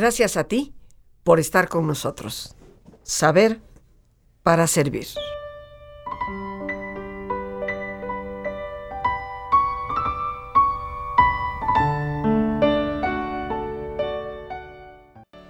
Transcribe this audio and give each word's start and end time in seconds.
Gracias 0.00 0.38
a 0.38 0.44
ti 0.44 0.72
por 1.24 1.38
estar 1.40 1.68
con 1.68 1.86
nosotros. 1.86 2.56
Saber 3.02 3.60
para 4.42 4.66
servir. 4.66 5.06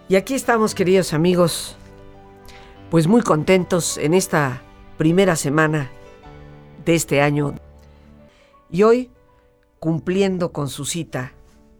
Y 0.08 0.16
aquí 0.16 0.34
estamos, 0.34 0.74
queridos 0.74 1.12
amigos, 1.12 1.76
pues 2.90 3.06
muy 3.06 3.22
contentos 3.22 3.98
en 3.98 4.14
esta 4.14 4.64
primera 4.98 5.36
semana 5.36 5.92
de 6.84 6.96
este 6.96 7.20
año. 7.20 7.54
Y 8.68 8.82
hoy, 8.82 9.12
cumpliendo 9.78 10.50
con 10.50 10.68
su 10.68 10.86
cita, 10.86 11.34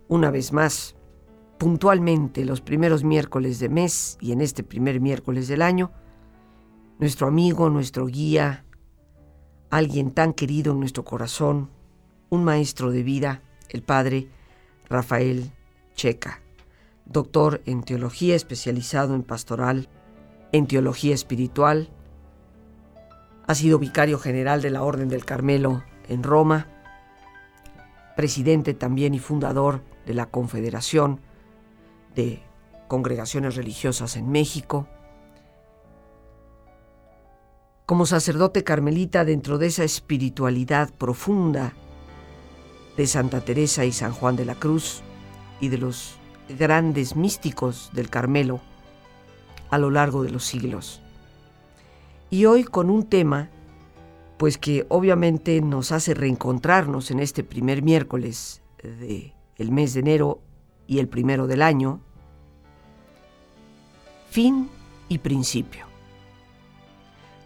una 0.07 0.31
vez 0.31 0.53
más, 0.53 0.95
puntualmente 1.61 2.47
los 2.47 2.63
primeros 2.63 3.05
miércoles 3.05 3.61
de 3.61 3.69
mes 3.69 4.17
y 4.19 4.33
en 4.33 4.41
este 4.41 4.63
primer 4.65 4.99
miércoles 4.99 5.47
del 5.47 5.61
año, 5.61 5.93
nuestro 6.99 7.27
amigo, 7.27 7.69
nuestro 7.69 8.07
guía, 8.07 8.65
alguien 9.69 10.11
tan 10.11 10.33
querido 10.33 10.73
en 10.73 10.81
nuestro 10.81 11.05
corazón, 11.05 11.69
un 12.31 12.45
maestro 12.45 12.91
de 12.91 13.03
vida, 13.03 13.43
el 13.69 13.83
padre 13.83 14.31
Rafael 14.89 15.53
Checa 15.95 16.41
doctor 17.11 17.61
en 17.67 17.83
teología 17.83 18.37
especializado 18.37 19.15
en 19.15 19.23
pastoral, 19.23 19.89
en 20.53 20.67
teología 20.67 21.13
espiritual. 21.13 21.91
Ha 23.47 23.55
sido 23.55 23.79
vicario 23.79 24.19
general 24.19 24.63
de 24.63 24.71
la 24.71 24.83
Orden 24.83 25.09
del 25.09 25.27
Carmelo 25.27 25.83
en 26.09 26.23
Roma, 26.23 26.69
presidente 28.17 28.73
también 28.75 29.13
y 29.13 29.19
fundador 29.19 29.83
de 30.07 30.15
la 30.15 30.27
Confederación 30.27 31.21
de 32.15 32.43
Congregaciones 32.89 33.57
Religiosas 33.57 34.17
en 34.17 34.31
México. 34.31 34.89
Como 37.87 38.07
sacerdote 38.07 38.65
carmelita 38.65 39.25
dentro 39.25 39.59
de 39.59 39.67
esa 39.67 39.85
espiritualidad 39.85 40.93
profunda 40.95 41.75
de 42.97 43.07
Santa 43.07 43.41
Teresa 43.41 43.85
y 43.85 43.93
San 43.93 44.13
Juan 44.13 44.37
de 44.37 44.45
la 44.45 44.55
Cruz 44.55 45.03
y 45.61 45.69
de 45.69 45.79
los 45.79 46.17
grandes 46.59 47.17
místicos 47.17 47.91
del 47.93 48.11
Carmelo 48.11 48.61
a 49.71 49.79
lo 49.79 49.91
largo 49.91 50.23
de 50.23 50.31
los 50.31 50.45
siglos. 50.45 51.01
Y 52.29 52.45
hoy 52.45 52.65
con 52.65 52.91
un 52.91 53.09
tema, 53.09 53.51
pues 54.39 54.59
que 54.59 54.87
obviamente 54.89 55.61
nos 55.61 55.93
hace 55.93 56.15
reencontrarnos 56.15 57.11
en 57.11 57.21
este 57.21 57.45
primer 57.45 57.83
miércoles 57.83 58.63
del 58.83 59.33
el 59.57 59.71
mes 59.71 59.95
de 59.95 60.01
enero 60.01 60.41
y 60.91 60.99
el 60.99 61.09
primero 61.09 61.47
del 61.47 61.63
año, 61.63 62.01
fin 64.29 64.69
y 65.09 65.19
principio. 65.19 65.87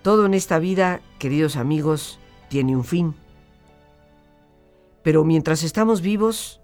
Todo 0.01 0.25
en 0.25 0.33
esta 0.33 0.59
vida, 0.59 1.03
queridos 1.19 1.57
amigos, 1.57 2.19
tiene 2.49 2.75
un 2.75 2.85
fin. 2.85 3.15
Pero 5.03 5.25
mientras 5.25 5.63
estamos 5.63 6.01
vivos, 6.01 6.63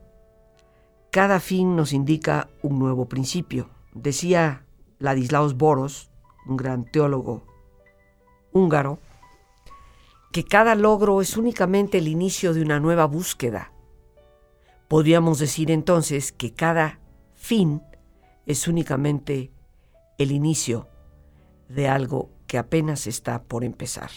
cada 1.11 1.39
fin 1.39 1.77
nos 1.77 1.93
indica 1.93 2.49
un 2.63 2.79
nuevo 2.79 3.05
principio. 3.11 3.69
Decía 3.93 4.65
Ladislaus 4.99 5.59
Boros, 5.59 6.11
un 6.47 6.57
gran 6.57 6.87
teólogo 6.87 7.45
húngaro, 8.53 9.01
que 10.33 10.45
cada 10.45 10.75
logro 10.75 11.21
es 11.21 11.37
únicamente 11.37 11.99
el 11.99 12.09
inicio 12.09 12.55
de 12.55 12.63
una 12.63 12.81
nueva 12.81 13.05
búsqueda. 13.05 13.71
Podríamos 14.91 15.39
decir 15.39 15.71
entonces 15.71 16.33
que 16.33 16.53
cada 16.53 16.99
fin 17.37 17.81
es 18.45 18.67
únicamente 18.67 19.53
el 20.19 20.33
inicio 20.33 20.89
de 21.69 21.87
algo 21.87 22.29
que 22.49 22.59
apenas 22.59 23.07
está 23.07 23.45
por 23.45 23.63
empezar. 23.63 24.11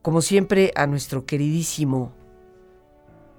Como 0.00 0.22
siempre, 0.22 0.72
a 0.74 0.86
nuestro 0.86 1.26
queridísimo 1.26 2.10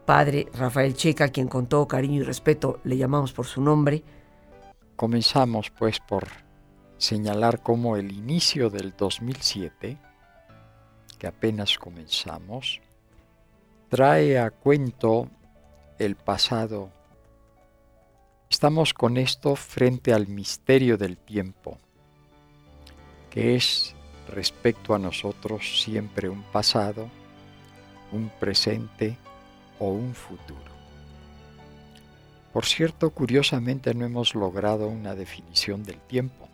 padre 0.06 0.46
Rafael 0.54 0.94
Checa, 0.94 1.30
quien 1.30 1.48
con 1.48 1.66
todo 1.66 1.88
cariño 1.88 2.22
y 2.22 2.24
respeto 2.24 2.80
le 2.84 2.96
llamamos 2.96 3.34
por 3.34 3.48
su 3.48 3.60
nombre. 3.60 4.04
Comenzamos 4.96 5.72
pues 5.72 6.00
por 6.00 6.28
señalar 7.00 7.64
cómo 7.64 7.98
el 7.98 8.12
inicio 8.12 8.70
del 8.70 8.94
2007, 8.96 9.98
que 11.18 11.26
apenas 11.26 11.80
comenzamos, 11.80 12.80
trae 13.90 14.38
a 14.38 14.52
cuento 14.52 15.32
el 16.00 16.16
pasado. 16.16 16.90
Estamos 18.50 18.94
con 18.94 19.18
esto 19.18 19.56
frente 19.56 20.14
al 20.14 20.28
misterio 20.28 20.98
del 20.98 21.18
tiempo, 21.18 21.78
que 23.30 23.56
es 23.56 23.94
respecto 24.30 24.96
a 24.96 25.00
nosotros 25.00 25.84
siempre 25.84 26.30
un 26.30 26.42
pasado, 26.42 27.10
un 28.12 28.32
presente 28.40 29.18
o 29.78 29.90
un 29.90 30.16
futuro. 30.16 30.70
Por 32.54 32.66
cierto, 32.66 33.12
curiosamente 33.12 33.94
no 33.94 34.06
hemos 34.06 34.34
logrado 34.34 34.88
una 34.88 35.14
definición 35.14 35.84
del 35.84 36.00
tiempo. 36.00 36.48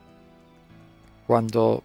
Cuando 1.28 1.84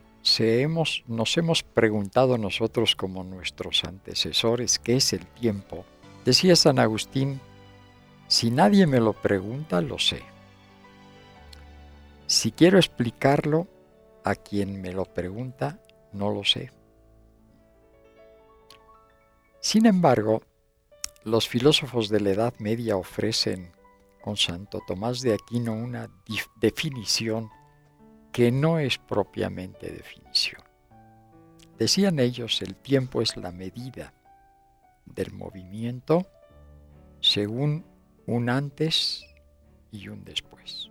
nos 1.06 1.36
hemos 1.36 1.62
preguntado 1.62 2.36
nosotros 2.36 2.96
como 2.96 3.22
nuestros 3.22 3.84
antecesores 3.84 4.78
qué 4.78 4.96
es 4.96 5.12
el 5.12 5.26
tiempo, 5.26 5.84
decía 6.24 6.56
San 6.56 6.78
Agustín, 6.78 7.40
si 8.30 8.52
nadie 8.52 8.86
me 8.86 9.00
lo 9.00 9.12
pregunta, 9.12 9.80
lo 9.80 9.98
sé. 9.98 10.22
Si 12.28 12.52
quiero 12.52 12.78
explicarlo, 12.78 13.66
a 14.22 14.36
quien 14.36 14.80
me 14.80 14.92
lo 14.92 15.04
pregunta, 15.04 15.80
no 16.12 16.30
lo 16.30 16.44
sé. 16.44 16.70
Sin 19.58 19.84
embargo, 19.84 20.42
los 21.24 21.48
filósofos 21.48 22.08
de 22.08 22.20
la 22.20 22.30
Edad 22.30 22.54
Media 22.60 22.96
ofrecen 22.96 23.72
con 24.20 24.36
Santo 24.36 24.80
Tomás 24.86 25.22
de 25.22 25.34
Aquino 25.34 25.72
una 25.72 26.08
definición 26.60 27.50
que 28.30 28.52
no 28.52 28.78
es 28.78 28.96
propiamente 28.98 29.90
definición. 29.90 30.62
Decían 31.76 32.20
ellos, 32.20 32.62
el 32.62 32.76
tiempo 32.76 33.22
es 33.22 33.36
la 33.36 33.50
medida 33.50 34.14
del 35.04 35.32
movimiento 35.32 36.28
según 37.20 37.89
un 38.26 38.48
antes 38.48 39.24
y 39.90 40.08
un 40.08 40.24
después. 40.24 40.90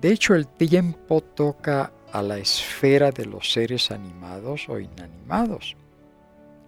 De 0.00 0.12
hecho, 0.12 0.34
el 0.34 0.48
tiempo 0.48 1.20
toca 1.20 1.92
a 2.12 2.22
la 2.22 2.38
esfera 2.38 3.10
de 3.10 3.24
los 3.24 3.52
seres 3.52 3.90
animados 3.90 4.68
o 4.68 4.80
inanimados. 4.80 5.76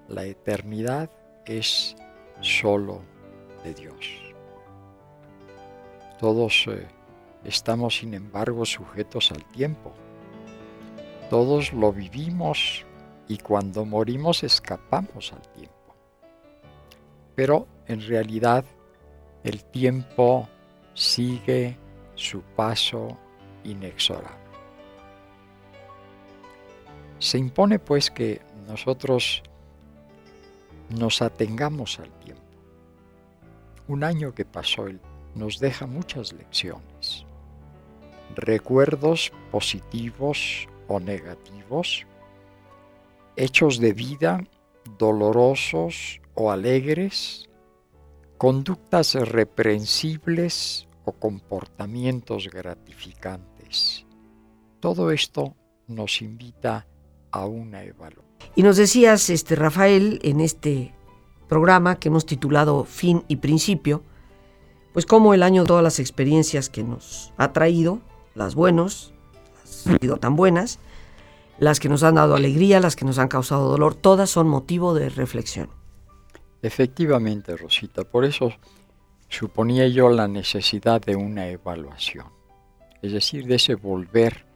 La 0.09 0.25
eternidad 0.25 1.11
es 1.45 1.97
solo 2.41 3.03
de 3.65 3.75
Dios. 3.75 4.25
Todos 6.21 6.67
eh, 6.69 6.87
estamos, 7.45 7.99
sin 7.99 8.15
embargo, 8.15 8.65
sujetos 8.65 9.33
al 9.33 9.45
tiempo. 9.47 9.93
Todos 11.29 11.73
lo 11.73 11.93
vivimos 11.93 12.85
y 13.27 13.39
cuando 13.39 13.85
morimos 13.85 14.45
escapamos 14.45 15.33
al 15.33 15.43
tiempo. 15.53 15.75
Pero 17.35 17.67
en 17.87 18.01
realidad 18.07 18.65
el 19.45 19.63
tiempo 19.65 20.49
sigue 20.95 21.77
su 22.15 22.41
paso 22.41 23.17
inexorable. 23.63 24.45
Se 27.19 27.39
impone 27.39 27.79
pues 27.79 28.11
que 28.11 28.41
nosotros 28.67 29.43
nos 30.91 31.23
atengamos 31.23 31.99
al 32.01 32.11
tiempo. 32.21 32.43
Un 33.87 34.03
año 34.03 34.35
que 34.35 34.45
pasó 34.45 34.87
nos 35.35 35.59
deja 35.59 35.87
muchas 35.87 36.33
lecciones, 36.33 37.27
recuerdos 38.35 39.33
positivos 39.51 40.69
o 40.89 41.01
negativos, 41.01 42.07
hechos 43.37 43.79
de 43.79 43.93
vida 43.93 44.45
dolorosos 44.99 46.21
o 46.35 46.51
alegres, 46.51 47.49
conductas 48.39 49.15
reprensibles 49.15 50.89
o 51.05 51.13
comportamientos 51.13 52.49
gratificantes. 52.49 54.07
Todo 54.81 55.11
esto 55.11 55.55
nos 55.87 56.23
invita 56.23 56.87
a 57.31 57.47
una 57.47 57.83
evaluación. 57.83 58.25
Y 58.55 58.63
nos 58.63 58.77
decías, 58.77 59.31
este, 59.31 59.57
Rafael, 59.57 60.21
en 60.23 60.41
este 60.41 60.95
programa 61.49 61.97
que 61.97 62.09
hemos 62.09 62.27
titulado 62.27 62.85
Fin 62.85 63.25
y 63.29 63.37
Principio, 63.37 64.03
pues 64.93 65.07
como 65.07 65.35
el 65.35 65.43
año, 65.43 65.65
todas 65.65 65.83
las 65.83 65.99
experiencias 65.99 66.69
que 66.69 66.85
nos 66.85 67.33
ha 67.37 67.53
traído, 67.53 68.01
las 68.35 68.55
buenas, 68.55 69.13
han 69.89 69.99
sido 70.01 70.17
tan 70.19 70.37
buenas, 70.37 70.79
las 71.59 71.81
que 71.81 71.89
nos 71.89 72.03
han 72.03 72.17
dado 72.17 72.35
alegría, 72.35 72.81
las 72.81 72.97
que 72.97 73.05
nos 73.05 73.19
han 73.19 73.29
causado 73.29 73.69
dolor, 73.69 73.95
todas 73.95 74.31
son 74.31 74.49
motivo 74.49 74.95
de 74.95 75.09
reflexión. 75.09 75.69
Efectivamente, 76.65 77.59
Rosita, 77.59 78.05
por 78.05 78.25
eso 78.25 78.51
suponía 79.29 79.87
yo 79.87 80.09
la 80.09 80.27
necesidad 80.27 80.99
de 80.99 81.15
una 81.15 81.47
evaluación, 81.49 82.29
es 83.03 83.13
decir, 83.13 83.47
de 83.47 83.57
ese 83.57 83.75
volver 83.75 84.47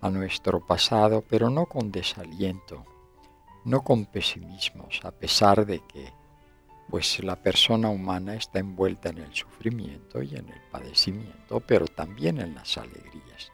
a 0.00 0.10
nuestro 0.10 0.66
pasado, 0.66 1.22
pero 1.30 1.50
no 1.50 1.66
con 1.66 1.92
desaliento, 1.92 2.84
no 3.64 3.84
con 3.84 4.06
pesimismos, 4.06 4.98
a 5.04 5.12
pesar 5.12 5.64
de 5.64 5.78
que 5.78 6.12
pues 6.90 7.22
la 7.22 7.36
persona 7.36 7.88
humana 7.88 8.34
está 8.34 8.58
envuelta 8.58 9.10
en 9.10 9.18
el 9.18 9.32
sufrimiento 9.32 10.24
y 10.24 10.34
en 10.34 10.48
el 10.48 10.60
padecimiento, 10.72 11.60
pero 11.60 11.86
también 11.86 12.40
en 12.40 12.56
las 12.56 12.78
alegrías 12.78 13.52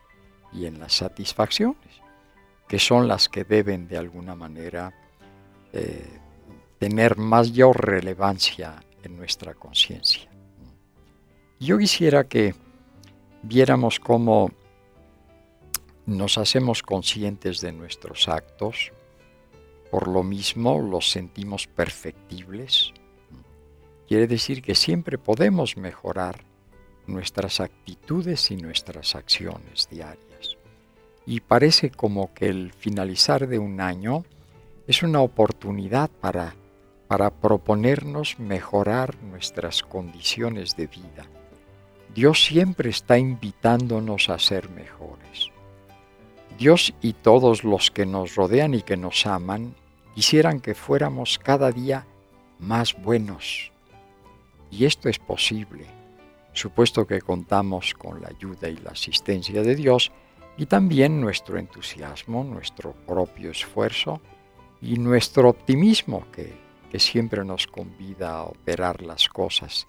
y 0.55 0.65
en 0.65 0.81
las 0.81 0.95
satisfacciones, 0.95 2.01
que 2.67 2.79
son 2.79 3.07
las 3.07 3.29
que 3.29 3.45
deben 3.45 3.89
de 3.89 3.99
alguna 3.99 4.35
manera 4.35 4.91
eh, 5.75 6.19
tener 6.81 7.19
mayor 7.19 7.87
relevancia 7.87 8.83
en 9.03 9.19
nuestra 9.19 9.53
conciencia. 9.53 10.31
Yo 11.61 11.77
quisiera 11.77 12.25
que 12.25 12.55
viéramos 13.43 14.01
cómo 14.01 14.51
nos 16.07 16.39
hacemos 16.39 16.83
conscientes 16.83 17.61
de 17.61 17.73
nuestros 17.73 18.29
actos, 18.29 18.93
por 19.91 20.09
lo 20.09 20.23
mismo 20.23 20.81
los 20.81 21.11
sentimos 21.11 21.67
perfectibles. 21.67 22.95
Quiere 24.09 24.27
decir 24.27 24.63
que 24.63 24.75
siempre 24.75 25.19
podemos 25.19 25.77
mejorar 25.77 26.45
nuestras 27.07 27.61
actitudes 27.61 28.51
y 28.51 28.57
nuestras 28.57 29.15
acciones 29.15 29.87
diarias. 29.91 30.57
Y 31.27 31.41
parece 31.41 31.91
como 31.91 32.33
que 32.33 32.49
el 32.49 32.73
finalizar 32.73 33.47
de 33.47 33.59
un 33.59 33.83
año 33.83 34.25
es 34.87 35.03
una 35.03 35.21
oportunidad 35.21 36.09
para, 36.09 36.55
para 37.11 37.31
proponernos 37.31 38.39
mejorar 38.39 39.21
nuestras 39.21 39.83
condiciones 39.83 40.77
de 40.77 40.87
vida. 40.87 41.27
Dios 42.15 42.45
siempre 42.45 42.91
está 42.91 43.19
invitándonos 43.19 44.29
a 44.31 44.39
ser 44.39 44.71
mejores. 44.71 45.51
Dios 46.57 46.95
y 47.03 47.15
todos 47.15 47.65
los 47.65 47.91
que 47.91 48.07
nos 48.07 48.37
rodean 48.37 48.75
y 48.75 48.83
que 48.83 48.97
nos 48.97 49.27
aman 49.27 49.75
quisieran 50.15 50.61
que 50.61 50.77
fuéramos 50.77 51.41
cada 51.41 51.73
día 51.73 52.07
más 52.61 52.95
buenos. 52.95 53.73
Y 54.71 54.85
esto 54.85 55.09
es 55.09 55.19
posible, 55.19 55.87
supuesto 56.53 57.09
que 57.09 57.21
contamos 57.23 57.93
con 57.93 58.21
la 58.21 58.29
ayuda 58.29 58.69
y 58.69 58.77
la 58.77 58.91
asistencia 58.91 59.63
de 59.63 59.75
Dios 59.75 60.13
y 60.57 60.67
también 60.67 61.21
nuestro 61.21 61.59
entusiasmo, 61.59 62.45
nuestro 62.45 62.93
propio 62.93 63.51
esfuerzo 63.51 64.21
y 64.81 64.95
nuestro 64.95 65.49
optimismo 65.49 66.31
que, 66.31 66.70
que 66.91 66.99
siempre 66.99 67.45
nos 67.45 67.67
convida 67.67 68.33
a 68.33 68.45
operar 68.45 69.03
las 69.03 69.29
cosas 69.29 69.87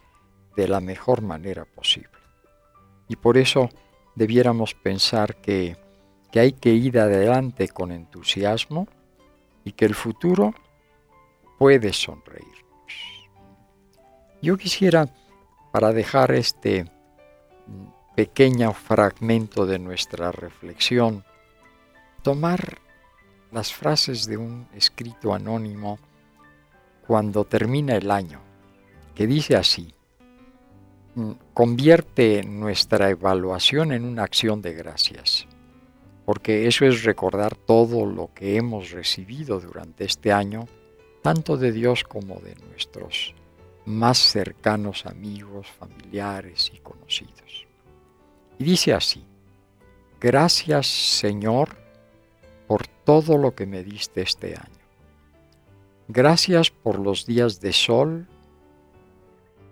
de 0.55 0.67
la 0.67 0.79
mejor 0.79 1.21
manera 1.21 1.65
posible. 1.65 2.09
Y 3.07 3.15
por 3.15 3.37
eso 3.37 3.69
debiéramos 4.15 4.73
pensar 4.73 5.35
que 5.41 5.77
que 6.31 6.39
hay 6.39 6.53
que 6.53 6.69
ir 6.69 6.97
adelante 6.97 7.67
con 7.67 7.91
entusiasmo 7.91 8.87
y 9.65 9.73
que 9.73 9.85
el 9.85 9.93
futuro 9.93 10.55
puede 11.59 11.93
sonreírnos. 11.93 12.55
Yo 14.41 14.57
quisiera, 14.57 15.07
para 15.71 15.91
dejar 15.91 16.31
este 16.31 16.85
pequeño 18.15 18.73
fragmento 18.73 19.65
de 19.65 19.77
nuestra 19.77 20.31
reflexión, 20.31 21.23
tomar 22.23 22.79
las 23.51 23.73
frases 23.73 24.25
de 24.25 24.37
un 24.37 24.67
escrito 24.73 25.33
anónimo 25.33 25.99
cuando 27.11 27.43
termina 27.43 27.97
el 27.97 28.09
año, 28.09 28.39
que 29.13 29.27
dice 29.27 29.57
así, 29.57 29.93
convierte 31.53 32.41
nuestra 32.41 33.09
evaluación 33.09 33.91
en 33.91 34.05
una 34.05 34.23
acción 34.23 34.61
de 34.61 34.73
gracias 34.73 35.45
porque 36.23 36.67
eso 36.67 36.85
es 36.85 37.03
recordar 37.03 37.57
todo 37.57 38.05
lo 38.05 38.33
que 38.33 38.55
hemos 38.55 38.91
recibido 38.91 39.59
durante 39.59 40.05
este 40.05 40.31
año, 40.31 40.69
tanto 41.21 41.57
de 41.57 41.73
Dios 41.73 42.05
como 42.05 42.39
de 42.39 42.55
nuestros 42.69 43.35
más 43.83 44.17
cercanos 44.17 45.05
amigos, 45.05 45.67
familiares 45.67 46.71
y 46.73 46.77
conocidos. 46.77 47.67
Y 48.57 48.63
dice 48.63 48.93
así, 48.93 49.25
gracias 50.21 50.87
Señor 50.87 51.75
por 52.67 52.87
todo 52.87 53.37
lo 53.37 53.53
que 53.53 53.65
me 53.65 53.83
diste 53.83 54.21
este 54.21 54.55
año. 54.55 54.80
Gracias 56.13 56.71
por 56.71 56.99
los 56.99 57.25
días 57.25 57.61
de 57.61 57.71
sol 57.71 58.27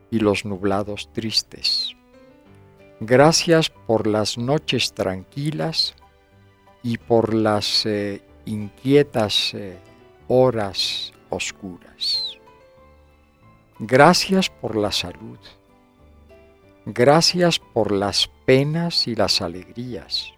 y 0.09 0.19
los 0.19 0.45
nublados 0.45 1.11
tristes. 1.11 1.97
Gracias 3.01 3.69
por 3.69 4.07
las 4.07 4.37
noches 4.37 4.93
tranquilas 4.93 5.95
y 6.81 6.97
por 6.97 7.33
las 7.33 7.85
eh, 7.85 8.21
inquietas 8.45 9.53
eh, 9.53 9.77
horas 10.29 11.11
oscuras. 11.29 12.37
Gracias 13.77 14.49
por 14.49 14.77
la 14.77 14.93
salud. 14.93 15.39
Gracias 16.85 17.59
por 17.59 17.91
las 17.91 18.29
penas 18.45 19.09
y 19.09 19.15
las 19.15 19.41
alegrías. 19.41 20.31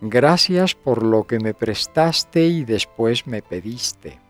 Gracias 0.00 0.76
por 0.76 1.02
lo 1.02 1.26
que 1.26 1.40
me 1.40 1.52
prestaste 1.52 2.46
y 2.46 2.64
después 2.64 3.26
me 3.26 3.42
pediste. 3.42 4.24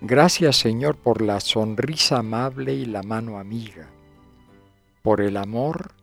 Gracias 0.00 0.56
Señor 0.56 0.96
por 0.96 1.22
la 1.22 1.40
sonrisa 1.40 2.18
amable 2.18 2.74
y 2.74 2.84
la 2.84 3.02
mano 3.02 3.38
amiga, 3.38 3.88
por 5.02 5.20
el 5.20 5.36
amor 5.36 5.94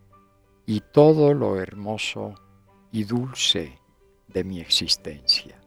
y 0.65 0.81
todo 0.81 1.33
lo 1.33 1.59
hermoso 1.59 2.35
y 2.91 3.03
dulce 3.03 3.79
de 4.27 4.43
mi 4.43 4.59
existencia. 4.59 5.59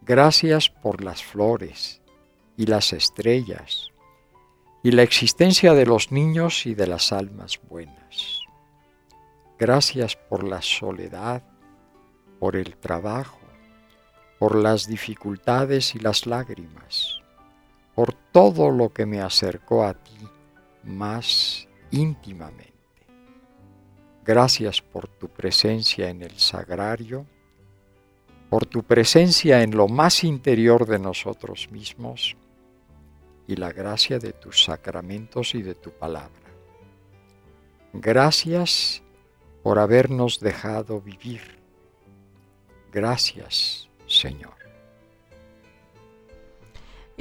Gracias 0.00 0.68
por 0.68 1.04
las 1.04 1.22
flores 1.22 2.02
y 2.56 2.66
las 2.66 2.92
estrellas 2.92 3.92
y 4.82 4.90
la 4.90 5.02
existencia 5.02 5.74
de 5.74 5.86
los 5.86 6.10
niños 6.10 6.66
y 6.66 6.74
de 6.74 6.88
las 6.88 7.12
almas 7.12 7.60
buenas. 7.68 8.40
Gracias 9.58 10.16
por 10.16 10.42
la 10.42 10.60
soledad, 10.60 11.44
por 12.40 12.56
el 12.56 12.76
trabajo, 12.76 13.38
por 14.40 14.56
las 14.56 14.88
dificultades 14.88 15.94
y 15.94 16.00
las 16.00 16.26
lágrimas, 16.26 17.21
por 17.94 18.14
todo 18.14 18.70
lo 18.70 18.92
que 18.92 19.06
me 19.06 19.20
acercó 19.20 19.84
a 19.84 19.94
ti 19.94 20.16
más 20.84 21.68
íntimamente. 21.90 22.72
Gracias 24.24 24.80
por 24.80 25.08
tu 25.08 25.28
presencia 25.28 26.08
en 26.08 26.22
el 26.22 26.38
sagrario, 26.38 27.26
por 28.48 28.66
tu 28.66 28.82
presencia 28.82 29.62
en 29.62 29.76
lo 29.76 29.88
más 29.88 30.24
interior 30.24 30.86
de 30.86 30.98
nosotros 30.98 31.70
mismos 31.70 32.36
y 33.46 33.56
la 33.56 33.72
gracia 33.72 34.18
de 34.18 34.32
tus 34.32 34.64
sacramentos 34.64 35.54
y 35.54 35.62
de 35.62 35.74
tu 35.74 35.90
palabra. 35.90 36.30
Gracias 37.92 39.02
por 39.62 39.78
habernos 39.78 40.40
dejado 40.40 41.00
vivir. 41.00 41.58
Gracias, 42.92 43.88
Señor. 44.06 44.61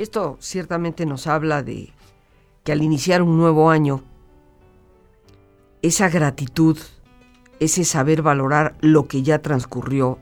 Esto 0.01 0.37
ciertamente 0.39 1.05
nos 1.05 1.27
habla 1.27 1.61
de 1.61 1.93
que 2.63 2.71
al 2.71 2.81
iniciar 2.81 3.21
un 3.21 3.37
nuevo 3.37 3.69
año, 3.69 4.01
esa 5.83 6.09
gratitud, 6.09 6.75
ese 7.59 7.85
saber 7.85 8.23
valorar 8.23 8.75
lo 8.81 9.07
que 9.07 9.21
ya 9.21 9.43
transcurrió 9.43 10.17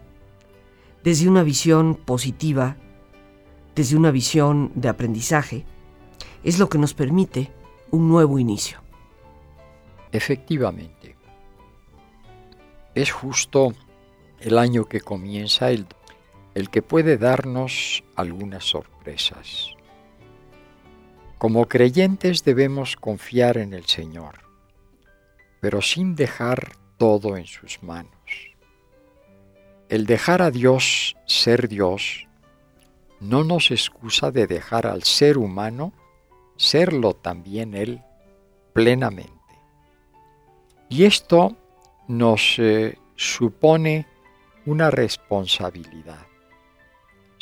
desde 1.01 1.29
una 1.29 1.43
visión 1.43 1.95
positiva, 1.95 2.75
desde 3.73 3.95
una 3.95 4.11
visión 4.11 4.73
de 4.75 4.89
aprendizaje, 4.89 5.63
es 6.43 6.59
lo 6.59 6.67
que 6.67 6.77
nos 6.77 6.93
permite 6.93 7.49
un 7.89 8.09
nuevo 8.09 8.37
inicio. 8.37 8.79
Efectivamente, 10.11 11.15
es 12.95 13.13
justo 13.13 13.71
el 14.41 14.57
año 14.57 14.83
que 14.83 14.99
comienza 14.99 15.71
el, 15.71 15.87
el 16.55 16.69
que 16.69 16.81
puede 16.81 17.17
darnos 17.17 18.03
algunas 18.15 18.65
sorpresas. 18.65 19.75
Como 21.37 21.67
creyentes 21.67 22.43
debemos 22.43 22.95
confiar 22.95 23.57
en 23.57 23.73
el 23.73 23.85
Señor 23.85 24.49
pero 25.59 25.81
sin 25.81 26.15
dejar 26.15 26.73
todo 26.97 27.37
en 27.37 27.45
sus 27.45 27.83
manos. 27.83 28.11
El 29.89 30.05
dejar 30.05 30.41
a 30.41 30.51
Dios 30.51 31.15
ser 31.25 31.67
Dios 31.67 32.27
no 33.19 33.43
nos 33.43 33.71
excusa 33.71 34.31
de 34.31 34.47
dejar 34.47 34.87
al 34.87 35.03
ser 35.03 35.37
humano 35.37 35.93
serlo 36.55 37.13
también 37.13 37.73
Él 37.73 38.01
plenamente. 38.73 39.33
Y 40.89 41.05
esto 41.05 41.55
nos 42.07 42.55
eh, 42.59 42.97
supone 43.15 44.07
una 44.65 44.91
responsabilidad, 44.91 46.27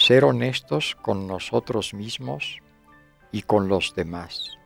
ser 0.08 0.24
honestos 0.24 0.96
con 1.02 1.28
nosotros 1.28 1.94
mismos 1.94 2.60
y 3.34 3.42
con 3.42 3.68
los 3.68 3.94
demás 3.94 4.58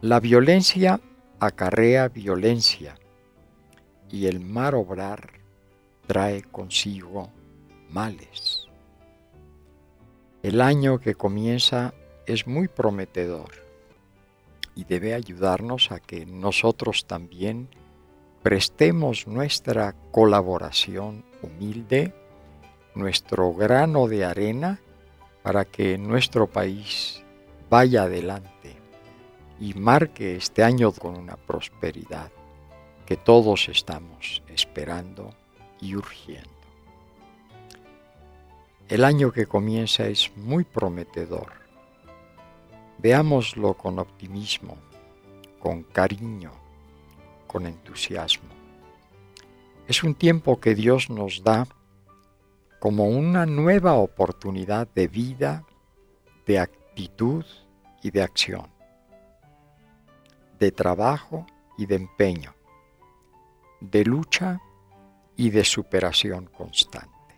La 0.00 0.20
violencia 0.20 1.00
acarrea 1.40 2.06
violencia 2.06 2.94
y 4.08 4.28
el 4.28 4.38
mal 4.38 4.76
obrar 4.76 5.40
trae 6.06 6.44
consigo 6.44 7.30
males. 7.90 8.68
El 10.44 10.60
año 10.60 11.00
que 11.00 11.16
comienza 11.16 11.92
es 12.24 12.46
muy 12.46 12.68
prometedor 12.68 13.50
y 14.76 14.84
debe 14.84 15.14
ayudarnos 15.14 15.90
a 15.90 15.98
que 15.98 16.26
nosotros 16.26 17.06
también 17.06 17.68
prestemos 18.44 19.26
nuestra 19.26 19.96
colaboración 20.12 21.24
humilde, 21.42 22.14
nuestro 22.94 23.52
grano 23.54 24.06
de 24.08 24.24
arena, 24.24 24.80
para 25.42 25.64
que 25.64 25.98
nuestro 25.98 26.46
país 26.46 27.22
vaya 27.68 28.04
adelante 28.04 28.76
y 29.58 29.74
marque 29.74 30.36
este 30.36 30.62
año 30.62 30.92
con 30.92 31.16
una 31.16 31.36
prosperidad 31.36 32.30
que 33.06 33.16
todos 33.16 33.68
estamos 33.68 34.42
esperando 34.48 35.34
y 35.80 35.96
urgiendo. 35.96 36.50
El 38.88 39.04
año 39.04 39.32
que 39.32 39.46
comienza 39.46 40.06
es 40.06 40.30
muy 40.36 40.64
prometedor. 40.64 41.52
Veámoslo 42.98 43.74
con 43.74 43.98
optimismo, 43.98 44.76
con 45.58 45.82
cariño, 45.82 46.52
con 47.46 47.66
entusiasmo. 47.66 48.50
Es 49.88 50.02
un 50.04 50.14
tiempo 50.14 50.60
que 50.60 50.74
Dios 50.74 51.10
nos 51.10 51.42
da 51.42 51.66
como 52.82 53.04
una 53.06 53.46
nueva 53.46 53.94
oportunidad 53.94 54.88
de 54.92 55.06
vida, 55.06 55.64
de 56.46 56.58
actitud 56.58 57.44
y 58.02 58.10
de 58.10 58.22
acción 58.24 58.72
de 60.58 60.72
trabajo 60.72 61.46
y 61.78 61.86
de 61.86 61.94
empeño, 61.94 62.56
de 63.80 64.04
lucha 64.04 64.60
y 65.36 65.50
de 65.50 65.64
superación 65.64 66.46
constante. 66.46 67.36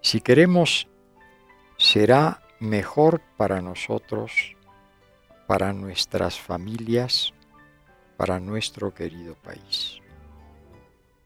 Si 0.00 0.22
queremos, 0.22 0.88
será 1.76 2.42
mejor 2.60 3.20
para 3.36 3.60
nosotros, 3.60 4.56
para 5.46 5.74
nuestras 5.74 6.40
familias, 6.40 7.34
para 8.16 8.40
nuestro 8.40 8.94
querido 8.94 9.34
país. 9.34 10.00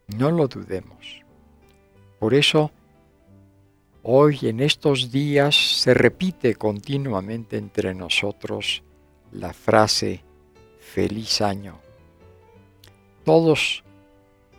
No 0.09 0.33
lo 0.33 0.49
dudemos. 0.49 1.28
Por 2.19 2.35
eso, 2.35 2.73
hoy 4.03 4.41
en 4.43 4.61
estos 4.61 5.13
días 5.13 5.55
se 5.55 5.95
repite 5.95 6.57
continuamente 6.57 7.57
entre 7.57 7.95
nosotros 7.95 8.83
la 9.31 9.53
frase 9.53 10.25
feliz 10.81 11.41
año. 11.41 11.79
Todos 13.25 13.85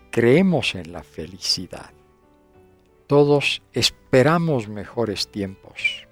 creemos 0.10 0.76
en 0.76 0.94
la 0.94 1.04
felicidad. 1.04 1.92
Todos 3.08 3.62
esperamos 3.74 4.70
mejores 4.70 5.28
tiempos. 5.28 6.08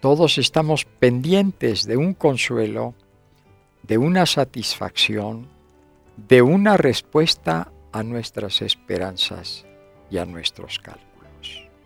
Todos 0.00 0.36
estamos 0.36 0.84
pendientes 0.84 1.84
de 1.84 1.96
un 1.96 2.12
consuelo, 2.12 2.94
de 3.84 3.96
una 3.96 4.26
satisfacción, 4.26 5.48
de 6.16 6.42
una 6.42 6.76
respuesta 6.76 7.72
a 7.92 8.02
nuestras 8.02 8.60
esperanzas 8.60 9.67
y 10.10 10.18
a 10.18 10.24
nuestros 10.24 10.78
cálculos. 10.78 11.08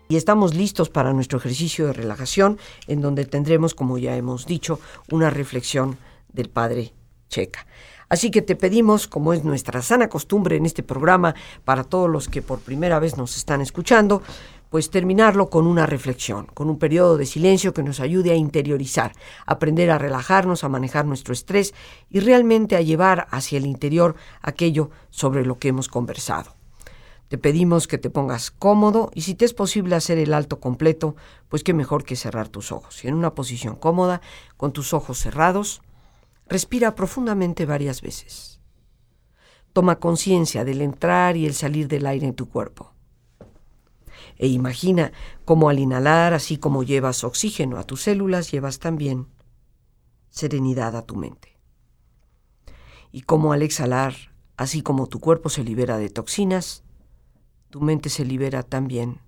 Y 0.09 0.15
estamos 0.15 0.53
listos 0.53 0.89
para 0.89 1.13
nuestro 1.13 1.39
ejercicio 1.39 1.87
de 1.87 1.93
relajación, 1.93 2.59
en 2.87 3.01
donde 3.01 3.25
tendremos, 3.25 3.73
como 3.73 3.97
ya 3.97 4.15
hemos 4.15 4.45
dicho, 4.45 4.79
una 5.11 5.29
reflexión 5.29 5.97
del 6.31 6.49
Padre 6.49 6.93
checa. 7.29 7.65
Así 8.09 8.29
que 8.29 8.43
te 8.43 8.55
pedimos, 8.55 9.07
como 9.07 9.33
es 9.33 9.43
nuestra 9.43 9.81
sana 9.81 10.09
costumbre 10.09 10.55
en 10.55 10.67
este 10.67 10.83
programa, 10.83 11.33
para 11.65 11.83
todos 11.83 12.09
los 12.09 12.27
que 12.27 12.43
por 12.43 12.59
primera 12.59 12.99
vez 12.99 13.17
nos 13.17 13.37
están 13.37 13.61
escuchando, 13.61 14.21
pues 14.69 14.89
terminarlo 14.89 15.49
con 15.49 15.65
una 15.65 15.85
reflexión, 15.85 16.47
con 16.47 16.69
un 16.69 16.77
periodo 16.77 17.17
de 17.17 17.25
silencio 17.25 17.73
que 17.73 17.83
nos 17.83 17.99
ayude 17.99 18.31
a 18.31 18.35
interiorizar, 18.35 19.13
aprender 19.45 19.89
a 19.89 19.99
relajarnos, 19.99 20.63
a 20.63 20.69
manejar 20.69 21.05
nuestro 21.05 21.33
estrés 21.33 21.73
y 22.09 22.19
realmente 22.19 22.75
a 22.75 22.81
llevar 22.81 23.27
hacia 23.31 23.57
el 23.57 23.65
interior 23.65 24.15
aquello 24.41 24.91
sobre 25.09 25.45
lo 25.45 25.57
que 25.57 25.69
hemos 25.69 25.87
conversado. 25.87 26.55
Te 27.27 27.37
pedimos 27.37 27.87
que 27.87 27.97
te 27.97 28.09
pongas 28.09 28.51
cómodo 28.51 29.09
y 29.13 29.21
si 29.21 29.33
te 29.33 29.45
es 29.45 29.53
posible 29.53 29.95
hacer 29.95 30.17
el 30.17 30.33
alto 30.33 30.59
completo, 30.59 31.15
pues 31.49 31.63
qué 31.63 31.73
mejor 31.73 32.03
que 32.03 32.15
cerrar 32.15 32.49
tus 32.49 32.71
ojos. 32.71 33.03
Y 33.03 33.07
en 33.07 33.15
una 33.15 33.33
posición 33.33 33.75
cómoda, 33.75 34.21
con 34.57 34.71
tus 34.71 34.93
ojos 34.93 35.17
cerrados, 35.17 35.81
Respira 36.47 36.95
profundamente 36.95 37.65
varias 37.65 38.01
veces. 38.01 38.59
Toma 39.71 39.99
conciencia 39.99 40.63
del 40.65 40.81
entrar 40.81 41.37
y 41.37 41.45
el 41.45 41.53
salir 41.53 41.87
del 41.87 42.05
aire 42.05 42.27
en 42.27 42.35
tu 42.35 42.49
cuerpo. 42.49 42.93
E 44.37 44.47
imagina 44.47 45.11
cómo 45.45 45.69
al 45.69 45.79
inhalar, 45.79 46.33
así 46.33 46.57
como 46.57 46.83
llevas 46.83 47.23
oxígeno 47.23 47.77
a 47.77 47.83
tus 47.83 48.03
células, 48.03 48.51
llevas 48.51 48.79
también 48.79 49.27
serenidad 50.29 50.95
a 50.95 51.05
tu 51.05 51.15
mente. 51.15 51.57
Y 53.11 53.21
cómo 53.21 53.53
al 53.53 53.61
exhalar, 53.61 54.13
así 54.57 54.81
como 54.81 55.07
tu 55.07 55.19
cuerpo 55.19 55.49
se 55.49 55.63
libera 55.63 55.97
de 55.97 56.09
toxinas, 56.09 56.82
tu 57.73 57.81
mente 57.81 58.09
se 58.09 58.23
libera 58.23 58.61
también 58.61 59.19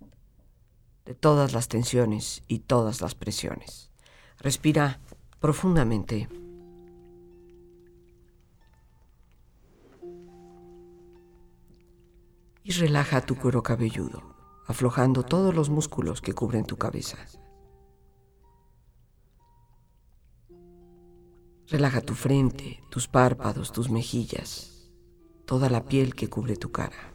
de 1.04 1.16
todas 1.16 1.52
las 1.52 1.68
tensiones 1.68 2.44
y 2.48 2.60
todas 2.60 3.02
las 3.02 3.16
presiones. 3.16 3.90
Respira 4.38 5.00
profundamente. 5.40 6.30
y 12.64 12.72
relaja 12.72 13.22
tu 13.22 13.36
cuero 13.36 13.62
cabelludo, 13.64 14.22
aflojando 14.68 15.24
todos 15.24 15.54
los 15.54 15.70
músculos 15.72 16.22
que 16.22 16.34
cubren 16.34 16.66
tu 16.66 16.78
cabeza. 16.78 17.18
Relaja 21.68 22.02
tu 22.02 22.14
frente, 22.14 22.84
tus 22.90 23.08
párpados, 23.08 23.72
tus 23.72 23.90
mejillas, 23.90 24.92
toda 25.46 25.70
la 25.70 25.86
piel 25.86 26.14
que 26.16 26.28
cubre 26.28 26.56
tu 26.56 26.72
cara. 26.72 27.15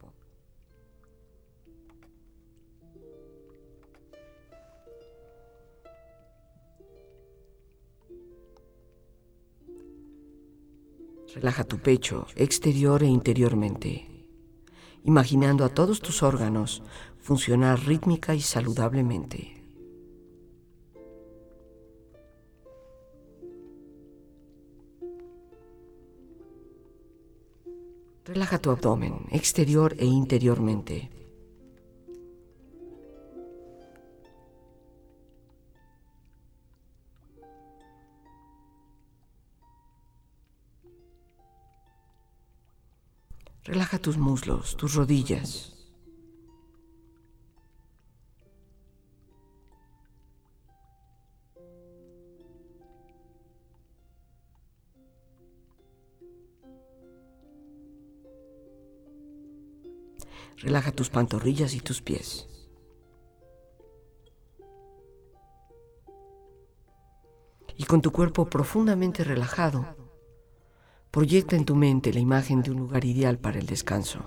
Relaja 11.41 11.63
tu 11.63 11.79
pecho 11.79 12.27
exterior 12.35 13.01
e 13.01 13.07
interiormente, 13.07 14.05
imaginando 15.03 15.65
a 15.65 15.69
todos 15.69 15.99
tus 15.99 16.21
órganos 16.21 16.83
funcionar 17.19 17.79
rítmica 17.79 18.35
y 18.35 18.41
saludablemente. 18.41 19.65
Relaja 28.23 28.59
tu 28.59 28.69
abdomen 28.69 29.25
exterior 29.31 29.95
e 29.97 30.05
interiormente. 30.05 31.20
Relaja 43.91 44.03
tus 44.03 44.17
muslos, 44.17 44.77
tus 44.77 44.95
rodillas. 44.95 45.73
Relaja 60.55 60.93
tus 60.93 61.09
pantorrillas 61.09 61.73
y 61.73 61.81
tus 61.81 62.01
pies. 62.01 62.47
Y 67.75 67.83
con 67.83 68.01
tu 68.01 68.13
cuerpo 68.13 68.49
profundamente 68.49 69.25
relajado, 69.25 70.00
proyecta 71.11 71.57
en 71.57 71.65
tu 71.65 71.75
mente 71.75 72.13
la 72.13 72.19
imagen 72.19 72.61
de 72.61 72.71
un 72.71 72.77
lugar 72.77 73.03
ideal 73.03 73.37
para 73.37 73.59
el 73.59 73.65
descanso. 73.65 74.25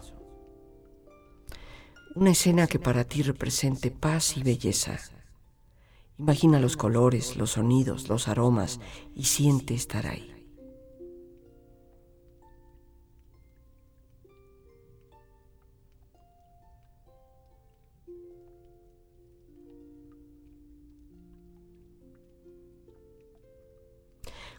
Una 2.14 2.30
escena 2.30 2.66
que 2.66 2.78
para 2.78 3.04
ti 3.04 3.22
represente 3.22 3.90
paz 3.90 4.36
y 4.36 4.42
belleza. 4.42 5.00
Imagina 6.18 6.60
los 6.60 6.76
colores, 6.76 7.36
los 7.36 7.52
sonidos, 7.52 8.08
los 8.08 8.28
aromas 8.28 8.80
y 9.14 9.24
siente 9.24 9.74
estar 9.74 10.06
ahí. 10.06 10.33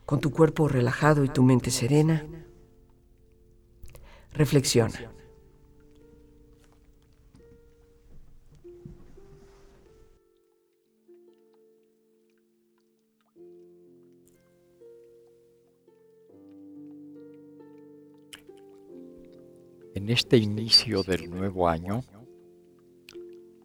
Con 0.06 0.22
tu 0.22 0.32
cuerpo 0.32 0.68
relajado 0.68 1.24
y 1.24 1.30
tu 1.30 1.42
mente 1.42 1.72
serena, 1.72 2.24
reflexiona. 4.34 5.12
En 19.96 20.10
este 20.10 20.38
inicio 20.38 21.02
del 21.02 21.32
nuevo 21.32 21.68
año, 21.68 22.04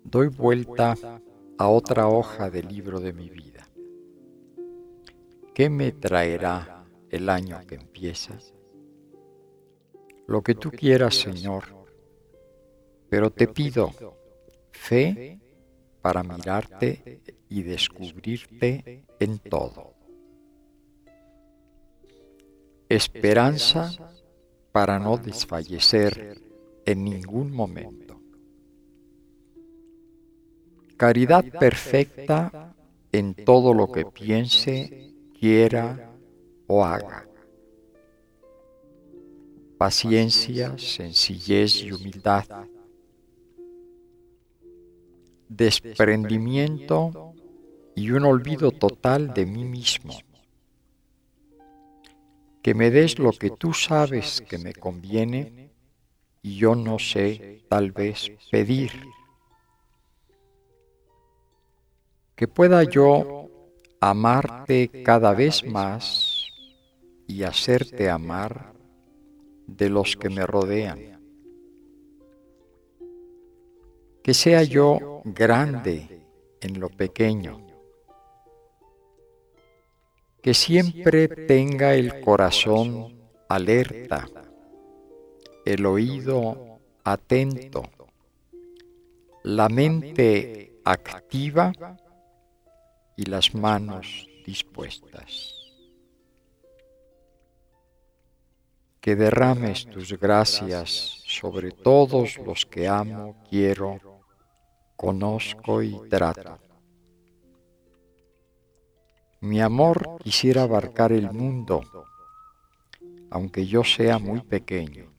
doy 0.04 0.28
vuelta 0.28 0.94
a 1.58 1.68
otra 1.68 2.08
hoja 2.08 2.48
del 2.48 2.68
libro 2.68 2.98
de 2.98 3.12
mi 3.12 3.28
vida. 3.28 3.69
¿Qué 5.60 5.68
me 5.68 5.92
traerá 5.92 6.86
el 7.10 7.28
año 7.28 7.60
que 7.66 7.74
empieza? 7.74 8.38
Lo 10.26 10.40
que 10.40 10.54
tú 10.54 10.70
quieras, 10.70 11.16
Señor, 11.16 11.64
pero 13.10 13.30
te 13.30 13.46
pido 13.46 13.92
fe 14.72 15.38
para 16.00 16.22
mirarte 16.22 17.20
y 17.50 17.62
descubrirte 17.62 19.04
en 19.18 19.38
todo. 19.38 19.92
Esperanza 22.88 23.92
para 24.72 24.98
no 24.98 25.18
desfallecer 25.18 26.40
en 26.86 27.04
ningún 27.04 27.52
momento. 27.52 28.18
Caridad 30.96 31.44
perfecta 31.44 32.74
en 33.12 33.34
todo 33.34 33.74
lo 33.74 33.92
que 33.92 34.06
piense, 34.06 35.09
quiera 35.40 36.12
o 36.66 36.84
haga. 36.84 37.26
Paciencia, 39.78 40.76
sencillez 40.78 41.82
y 41.82 41.92
humildad. 41.92 42.44
Desprendimiento 45.48 47.34
y 47.96 48.10
un 48.10 48.24
olvido 48.24 48.70
total 48.70 49.32
de 49.32 49.46
mí 49.46 49.64
mismo 49.64 50.12
que 52.62 52.74
me 52.74 52.90
des 52.90 53.18
lo 53.18 53.32
que 53.32 53.50
tú 53.50 53.72
sabes 53.72 54.42
que 54.42 54.58
me 54.58 54.74
conviene 54.74 55.70
y 56.42 56.56
yo 56.56 56.74
no 56.74 56.98
sé 56.98 57.64
tal 57.68 57.92
vez 57.92 58.30
pedir. 58.50 58.92
Que 62.36 62.48
pueda 62.48 62.84
yo 62.84 63.39
amarte 64.00 64.88
cada 65.04 65.34
vez 65.34 65.64
más 65.64 66.46
y 67.26 67.42
hacerte 67.42 68.08
amar 68.10 68.72
de 69.66 69.90
los 69.90 70.16
que 70.16 70.30
me 70.30 70.46
rodean. 70.46 71.20
Que 74.22 74.34
sea 74.34 74.62
yo 74.62 75.22
grande 75.24 76.24
en 76.60 76.80
lo 76.80 76.88
pequeño 76.88 77.70
que 80.42 80.54
siempre 80.54 81.28
tenga 81.28 81.94
el 81.94 82.20
corazón 82.20 83.14
alerta, 83.48 84.28
el 85.66 85.84
oído 85.84 86.80
atento, 87.04 87.82
la 89.42 89.68
mente 89.68 90.80
activa 90.84 91.72
y 93.20 93.24
las 93.24 93.54
manos 93.54 94.26
dispuestas. 94.46 95.54
Que 98.98 99.14
derrames 99.14 99.84
tus 99.84 100.18
gracias 100.18 101.22
sobre 101.26 101.70
todos 101.70 102.38
los 102.38 102.64
que 102.64 102.88
amo, 102.88 103.36
quiero, 103.50 104.00
conozco 104.96 105.82
y 105.82 106.08
trato 106.08 106.58
mi 109.42 109.62
amor 109.62 110.18
quisiera 110.22 110.64
abarcar 110.64 111.12
el 111.12 111.32
mundo, 111.32 111.80
aunque 113.30 113.66
yo 113.66 113.82
sea 113.84 114.18
muy 114.18 114.42
pequeño. 114.42 115.10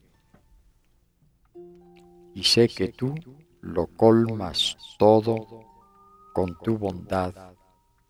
Y 2.32 2.44
sé 2.44 2.68
que 2.68 2.88
tú 2.88 3.14
lo 3.60 3.88
colmas 3.88 4.76
todo 4.96 5.64
con 6.32 6.56
tu 6.60 6.78
bondad 6.78 7.51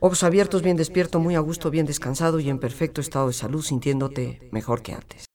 Ojos 0.00 0.22
abiertos, 0.22 0.62
bien 0.62 0.76
despierto, 0.76 1.20
muy 1.20 1.34
a 1.34 1.40
gusto, 1.40 1.70
bien 1.70 1.86
descansado 1.86 2.40
y 2.40 2.48
en 2.50 2.58
perfecto 2.58 3.00
estado 3.00 3.28
de 3.28 3.32
salud, 3.32 3.62
sintiéndote 3.62 4.48
mejor 4.50 4.82
que 4.82 4.92
antes. 4.92 5.26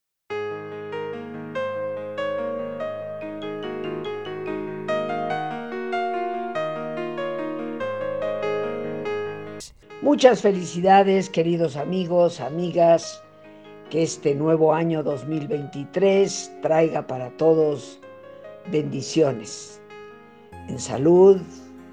Muchas 10.01 10.41
felicidades, 10.41 11.29
queridos 11.29 11.75
amigos, 11.75 12.39
amigas 12.39 13.23
que 13.89 14.03
este 14.03 14.35
nuevo 14.35 14.73
año 14.73 15.03
2023 15.03 16.51
traiga 16.61 17.05
para 17.07 17.29
todos 17.37 17.99
bendiciones, 18.71 19.81
en 20.67 20.79
salud, 20.79 21.41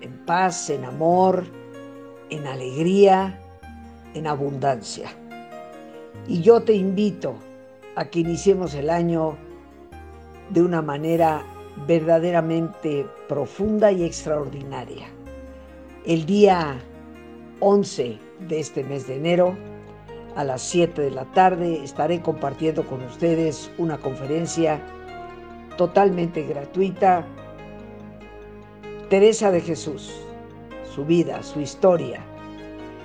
en 0.01 0.25
paz, 0.27 0.71
en 0.71 0.85
amor, 0.85 1.45
en 2.31 2.47
alegría, 2.47 3.39
en 4.15 4.27
abundancia. 4.27 5.09
Y 6.27 6.43
yo 6.43 6.63
te 6.63 6.75
invito 6.75 7.35
a 7.95 8.07
que 8.07 8.21
iniciemos 8.21 8.75
el 8.75 8.91
año 8.91 9.37
de 10.51 10.63
una 10.63 10.83
manera 10.83 11.45
verdaderamente 11.87 13.07
profunda 13.29 13.93
y 13.93 14.05
extraordinaria. 14.05 15.07
El 16.05 16.25
día 16.27 16.79
11 17.61 18.19
de 18.49 18.61
este 18.61 18.85
mes 18.85 19.07
de 19.07 19.17
enero, 19.17 19.57
a 20.37 20.45
las 20.45 20.63
7 20.63 21.01
de 21.01 21.11
la 21.11 21.25
tarde 21.33 21.83
estaré 21.83 22.21
compartiendo 22.21 22.87
con 22.87 23.03
ustedes 23.03 23.71
una 23.79 23.99
conferencia 23.99 24.81
totalmente 25.77 26.43
gratuita. 26.43 27.27
Teresa 29.09 29.51
de 29.51 29.61
Jesús, 29.61 30.26
su 30.97 31.05
vida, 31.05 31.43
su 31.43 31.61
historia, 31.61 32.23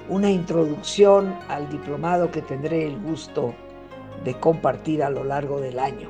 una 0.07 0.31
introducción 0.31 1.37
al 1.49 1.69
diplomado 1.69 2.31
que 2.31 2.41
tendré 2.41 2.87
el 2.87 2.97
gusto 2.97 3.53
de 4.23 4.33
compartir 4.39 5.03
a 5.03 5.09
lo 5.09 5.25
largo 5.25 5.59
del 5.59 5.77
año. 5.77 6.09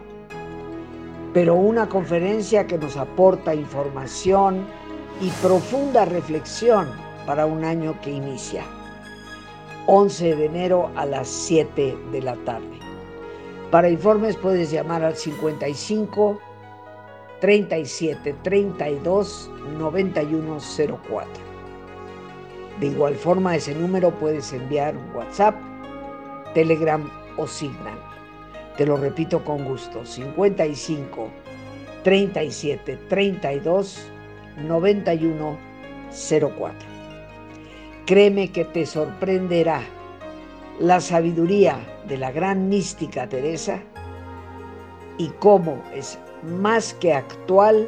Pero 1.34 1.56
una 1.56 1.90
conferencia 1.90 2.68
que 2.68 2.78
nos 2.78 2.98
aporta 2.98 3.56
información 3.56 4.64
y 5.22 5.30
profunda 5.42 6.06
reflexión 6.06 6.88
para 7.26 7.48
un 7.48 7.66
año 7.66 8.00
que 8.02 8.12
inicia. 8.12 8.64
11 9.88 10.36
de 10.36 10.46
enero 10.46 10.92
a 10.96 11.08
las 11.08 11.28
7 11.28 11.98
de 12.12 12.22
la 12.22 12.36
tarde. 12.46 12.78
Para 13.72 13.90
informes 13.90 14.38
puedes 14.38 14.70
llamar 14.70 15.04
al 15.04 15.16
55 15.16 16.40
37 17.40 18.36
32 18.44 19.50
9104. 19.80 21.51
De 22.82 22.88
igual 22.88 23.14
forma, 23.14 23.56
ese 23.56 23.76
número 23.76 24.10
puedes 24.10 24.52
enviar 24.54 24.96
WhatsApp, 25.14 25.56
Telegram 26.56 27.08
o 27.38 27.46
Signal. 27.46 28.00
Te 28.76 28.88
lo 28.88 28.98
repito 28.98 29.44
con 29.46 29.64
gusto, 29.66 30.04
55 30.04 31.30
37 32.04 32.98
32 33.08 34.08
91 34.68 35.58
04. 36.10 36.74
Créeme 38.08 38.52
que 38.52 38.66
te 38.66 38.88
sorprenderá 38.88 39.84
la 40.80 41.00
sabiduría 41.02 41.78
de 42.08 42.18
la 42.18 42.32
gran 42.32 42.68
mística 42.68 43.30
Teresa 43.30 43.80
y 45.20 45.28
cómo 45.38 45.84
es 45.94 46.18
más 46.42 46.96
que 46.96 47.14
actual 47.14 47.88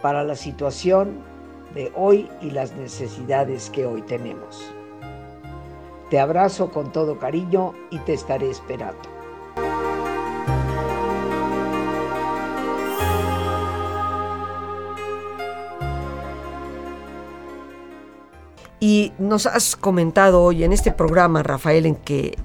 para 0.00 0.22
la 0.22 0.36
situación 0.36 1.31
de 1.74 1.92
hoy 1.94 2.28
y 2.40 2.50
las 2.50 2.74
necesidades 2.74 3.70
que 3.70 3.86
hoy 3.86 4.02
tenemos. 4.02 4.72
Te 6.10 6.20
abrazo 6.20 6.70
con 6.70 6.92
todo 6.92 7.18
cariño 7.18 7.72
y 7.90 7.98
te 8.00 8.12
estaré 8.12 8.50
esperando. 8.50 9.00
Y 18.78 19.12
nos 19.18 19.46
has 19.46 19.76
comentado 19.76 20.42
hoy 20.42 20.64
en 20.64 20.72
este 20.72 20.90
programa, 20.90 21.42
Rafael, 21.42 21.86
en 21.86 21.94
que 21.94 22.36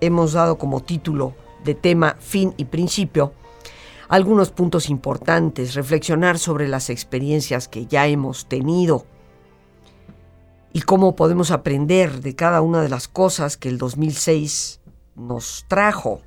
hemos 0.00 0.32
dado 0.32 0.58
como 0.58 0.80
título 0.80 1.34
de 1.64 1.74
tema 1.74 2.16
fin 2.18 2.52
y 2.56 2.64
principio, 2.64 3.32
algunos 4.14 4.52
puntos 4.52 4.90
importantes, 4.90 5.74
reflexionar 5.74 6.38
sobre 6.38 6.68
las 6.68 6.88
experiencias 6.88 7.66
que 7.66 7.86
ya 7.86 8.06
hemos 8.06 8.46
tenido 8.46 9.06
y 10.72 10.82
cómo 10.82 11.16
podemos 11.16 11.50
aprender 11.50 12.20
de 12.20 12.36
cada 12.36 12.62
una 12.62 12.80
de 12.80 12.88
las 12.88 13.08
cosas 13.08 13.56
que 13.56 13.68
el 13.68 13.76
2006 13.76 14.80
nos 15.16 15.64
trajo. 15.66 16.20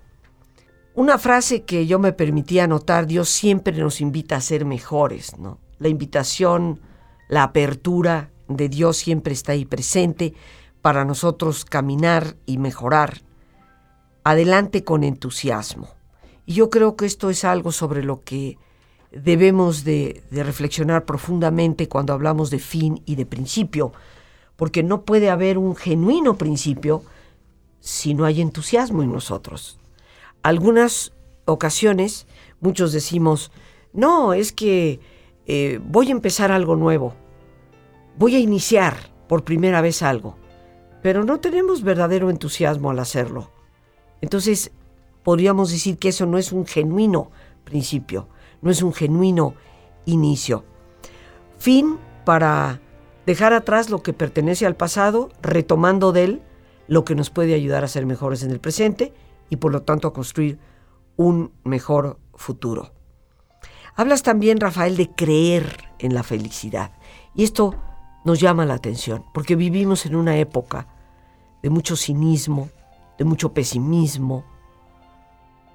Una 0.96 1.18
frase 1.18 1.64
que 1.64 1.88
yo 1.88 1.98
me 1.98 2.12
permitía 2.12 2.66
anotar, 2.66 3.08
Dios 3.08 3.30
siempre 3.30 3.78
nos 3.78 4.02
invita 4.02 4.36
a 4.36 4.42
ser 4.42 4.66
mejores, 4.66 5.38
¿no? 5.38 5.58
La 5.80 5.88
invitación, 5.88 6.82
la 7.30 7.44
apertura 7.44 8.32
de 8.50 8.68
Dios 8.68 8.98
siempre 8.98 9.32
está 9.32 9.54
ahí 9.54 9.64
presente 9.64 10.34
para 10.82 11.06
nosotros 11.06 11.64
caminar 11.64 12.36
y 12.46 12.58
mejorar. 12.58 13.22
Adelante 14.26 14.84
con 14.84 15.06
entusiasmo. 15.06 15.97
Y 16.48 16.54
yo 16.54 16.70
creo 16.70 16.96
que 16.96 17.06
esto 17.06 17.30
es 17.30 17.44
algo 17.44 17.74
sobre 17.74 18.06
lo 18.06 18.24
que 18.24 18.58
debemos 19.12 19.84
de, 19.84 20.24
reflexionar 20.32 21.04
profundamente 21.04 21.90
cuando 21.90 22.14
hablamos 22.14 22.50
de 22.50 22.60
fin 22.60 23.04
y 23.06 23.16
de 23.16 23.26
principio, 23.26 23.92
porque 24.56 24.82
no 24.82 25.04
puede 25.04 25.30
haber 25.30 25.58
un 25.58 25.76
genuino 25.76 26.38
principio 26.38 27.04
si 27.82 28.14
no 28.14 28.24
hay 28.24 28.40
entusiasmo 28.40 29.04
en 29.04 29.12
nosotros. 29.12 29.78
Algunas 30.42 31.12
ocasiones 31.44 32.28
muchos 32.62 32.94
decimos, 32.94 33.52
no, 33.92 34.34
es 34.34 34.54
que 34.54 35.02
eh, 35.48 35.82
voy 35.84 36.08
a 36.08 36.12
empezar 36.12 36.54
algo 36.54 36.78
nuevo, 36.78 37.14
voy 38.18 38.36
a 38.36 38.40
iniciar 38.40 39.12
por 39.28 39.44
primera 39.44 39.82
vez 39.82 40.02
algo, 40.02 40.38
pero 41.04 41.26
no 41.26 41.42
tenemos 41.42 41.84
verdadero 41.84 42.30
entusiasmo 42.30 42.90
al 42.90 43.00
hacerlo. 43.00 43.52
Entonces 44.22 44.72
podríamos 45.28 45.72
decir 45.72 45.98
que 45.98 46.08
eso 46.08 46.26
no 46.26 46.38
es 46.38 46.54
un 46.54 46.66
genuino 46.66 47.32
principio, 47.66 48.30
no 48.62 48.72
es 48.72 48.82
un 48.82 48.94
genuino 48.94 49.56
inicio. 50.06 50.64
Fin 51.58 51.98
para 52.24 52.80
dejar 53.26 53.52
atrás 53.52 53.90
lo 53.90 54.02
que 54.02 54.14
pertenece 54.14 54.66
al 54.66 54.78
pasado, 54.78 55.28
retomando 55.42 56.14
de 56.14 56.24
él 56.24 56.42
lo 56.88 57.04
que 57.04 57.14
nos 57.14 57.30
puede 57.30 57.56
ayudar 57.56 57.84
a 57.84 57.90
ser 57.90 58.06
mejores 58.06 58.42
en 58.42 58.52
el 58.52 58.62
presente 58.62 59.14
y 59.50 59.58
por 59.58 59.74
lo 59.74 59.82
tanto 59.82 60.08
a 60.08 60.14
construir 60.14 60.60
un 61.18 61.52
mejor 61.66 62.20
futuro. 62.34 62.94
Hablas 63.98 64.24
también, 64.24 64.62
Rafael, 64.62 64.96
de 64.96 65.10
creer 65.10 65.90
en 66.00 66.14
la 66.14 66.24
felicidad. 66.24 66.94
Y 67.36 67.44
esto 67.44 67.76
nos 68.24 68.40
llama 68.40 68.66
la 68.66 68.76
atención, 68.76 69.26
porque 69.34 69.58
vivimos 69.58 70.06
en 70.06 70.16
una 70.16 70.38
época 70.38 70.88
de 71.62 71.70
mucho 71.70 71.98
cinismo, 71.98 72.70
de 73.18 73.26
mucho 73.26 73.54
pesimismo, 73.54 74.46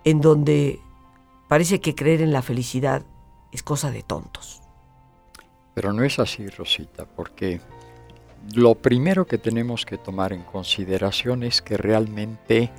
en 0.04 0.20
donde 0.20 0.80
parece 1.48 1.80
que 1.80 1.94
creer 1.94 2.22
en 2.22 2.32
la 2.32 2.42
felicidad 2.42 3.04
es 3.52 3.62
cosa 3.62 3.90
de 3.90 4.02
tontos. 4.02 4.62
Pero 5.74 5.92
no 5.92 6.04
es 6.04 6.18
así, 6.18 6.48
Rosita, 6.48 7.06
porque 7.06 7.60
lo 8.54 8.74
primero 8.74 9.26
que 9.26 9.38
tenemos 9.38 9.86
que 9.86 9.98
tomar 9.98 10.32
en 10.32 10.42
consideración 10.42 11.42
es 11.42 11.62
que 11.62 11.76
realmente 11.76 12.70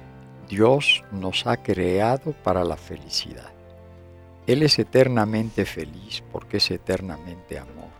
Dios 0.50 1.04
nos 1.12 1.48
ha 1.48 1.58
creado 1.58 2.34
para 2.44 2.64
la 2.64 2.78
felicidad. 2.78 3.52
Él 4.46 4.62
es 4.62 4.78
eternamente 4.78 5.66
feliz 5.66 6.24
porque 6.32 6.58
es 6.58 6.70
eternamente 6.70 7.58
amor. 7.58 7.92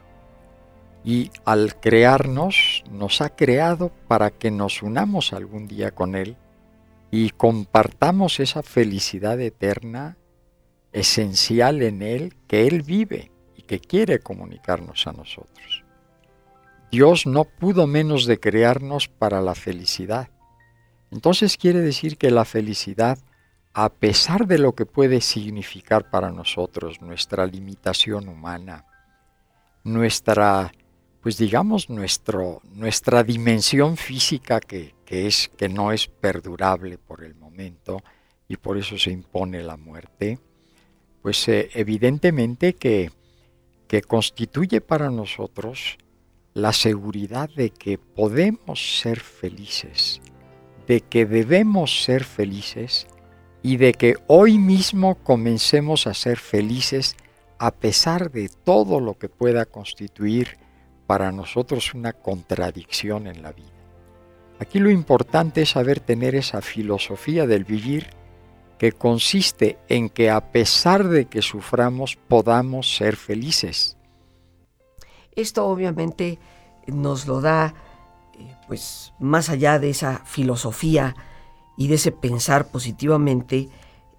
Y 1.06 1.32
al 1.46 1.80
crearnos, 1.80 2.84
nos 2.92 3.22
ha 3.22 3.36
creado 3.36 3.92
para 4.08 4.30
que 4.32 4.52
nos 4.52 4.84
unamos 4.84 5.34
algún 5.34 5.68
día 5.68 5.92
con 5.92 6.16
Él 6.16 6.36
y 7.16 7.30
compartamos 7.30 8.40
esa 8.40 8.64
felicidad 8.64 9.40
eterna 9.40 10.18
esencial 10.94 11.84
en 11.84 12.02
Él 12.02 12.34
que 12.48 12.66
Él 12.66 12.82
vive 12.82 13.32
y 13.56 13.62
que 13.62 13.80
quiere 13.80 14.18
comunicarnos 14.18 15.06
a 15.06 15.12
nosotros. 15.12 15.84
Dios 16.92 17.28
no 17.28 17.44
pudo 17.44 17.86
menos 17.86 18.26
de 18.26 18.40
crearnos 18.40 19.10
para 19.10 19.42
la 19.42 19.54
felicidad. 19.54 20.30
Entonces 21.12 21.56
quiere 21.56 21.82
decir 21.82 22.18
que 22.18 22.32
la 22.32 22.46
felicidad, 22.46 23.20
a 23.76 23.90
pesar 23.90 24.48
de 24.48 24.58
lo 24.58 24.74
que 24.74 24.88
puede 24.88 25.22
significar 25.22 26.10
para 26.10 26.32
nosotros 26.32 27.00
nuestra 27.00 27.46
limitación 27.46 28.28
humana, 28.28 28.88
nuestra 29.84 30.72
pues 31.24 31.38
digamos, 31.38 31.90
nuestro, 31.90 32.62
nuestra 32.76 33.24
dimensión 33.24 33.96
física 33.96 34.60
que, 34.60 34.94
es, 35.08 35.50
que 35.56 35.70
no 35.70 35.94
es 35.94 36.08
perdurable 36.08 36.98
por 36.98 37.24
el 37.24 37.34
momento 37.34 38.04
y 38.50 38.58
por 38.58 38.78
eso 38.78 38.98
se 38.98 39.12
impone 39.12 39.64
la 39.64 39.78
muerte, 39.78 40.38
pues 41.22 41.48
eh, 41.48 41.70
evidentemente 41.76 42.74
que, 42.74 43.10
que 43.88 44.02
constituye 44.02 44.82
para 44.82 45.10
nosotros 45.10 45.98
la 46.54 46.74
seguridad 46.74 47.50
de 47.50 47.70
que 47.70 47.98
podemos 47.98 49.00
ser 49.00 49.22
felices, 49.22 50.20
de 50.88 51.00
que 51.00 51.26
debemos 51.26 52.04
ser 52.04 52.26
felices 52.26 53.08
y 53.62 53.78
de 53.78 53.94
que 53.94 54.18
hoy 54.28 54.58
mismo 54.58 55.16
comencemos 55.24 56.06
a 56.06 56.14
ser 56.14 56.38
felices 56.38 57.16
a 57.60 57.72
pesar 57.72 58.30
de 58.30 58.50
todo 58.50 59.00
lo 59.00 59.18
que 59.18 59.30
pueda 59.30 59.66
constituir 59.66 60.62
para 61.08 61.32
nosotros 61.32 61.94
una 61.94 62.14
contradicción 62.14 63.28
en 63.28 63.42
la 63.42 63.52
vida. 63.52 63.68
Aquí 64.60 64.80
lo 64.80 64.90
importante 64.90 65.64
es 65.64 65.72
saber 65.72 66.00
tener 66.00 66.36
esa 66.36 66.62
filosofía 66.62 67.48
del 67.48 67.66
vivir 67.66 68.08
que 68.78 68.92
consiste 68.92 69.78
en 69.90 70.10
que 70.10 70.30
a 70.30 70.52
pesar 70.52 71.08
de 71.08 71.26
que 71.26 71.42
suframos 71.42 72.16
podamos 72.16 72.96
ser 72.96 73.16
felices. 73.16 73.98
Esto 75.36 75.66
obviamente 75.66 76.40
nos 76.88 77.28
lo 77.28 77.42
da, 77.42 77.74
eh, 78.34 78.56
pues 78.68 79.14
más 79.20 79.50
allá 79.50 79.80
de 79.80 79.90
esa 79.90 80.20
filosofía 80.26 81.16
y 81.78 81.88
de 81.88 81.96
ese 81.96 82.12
pensar 82.12 82.68
positivamente, 82.68 83.70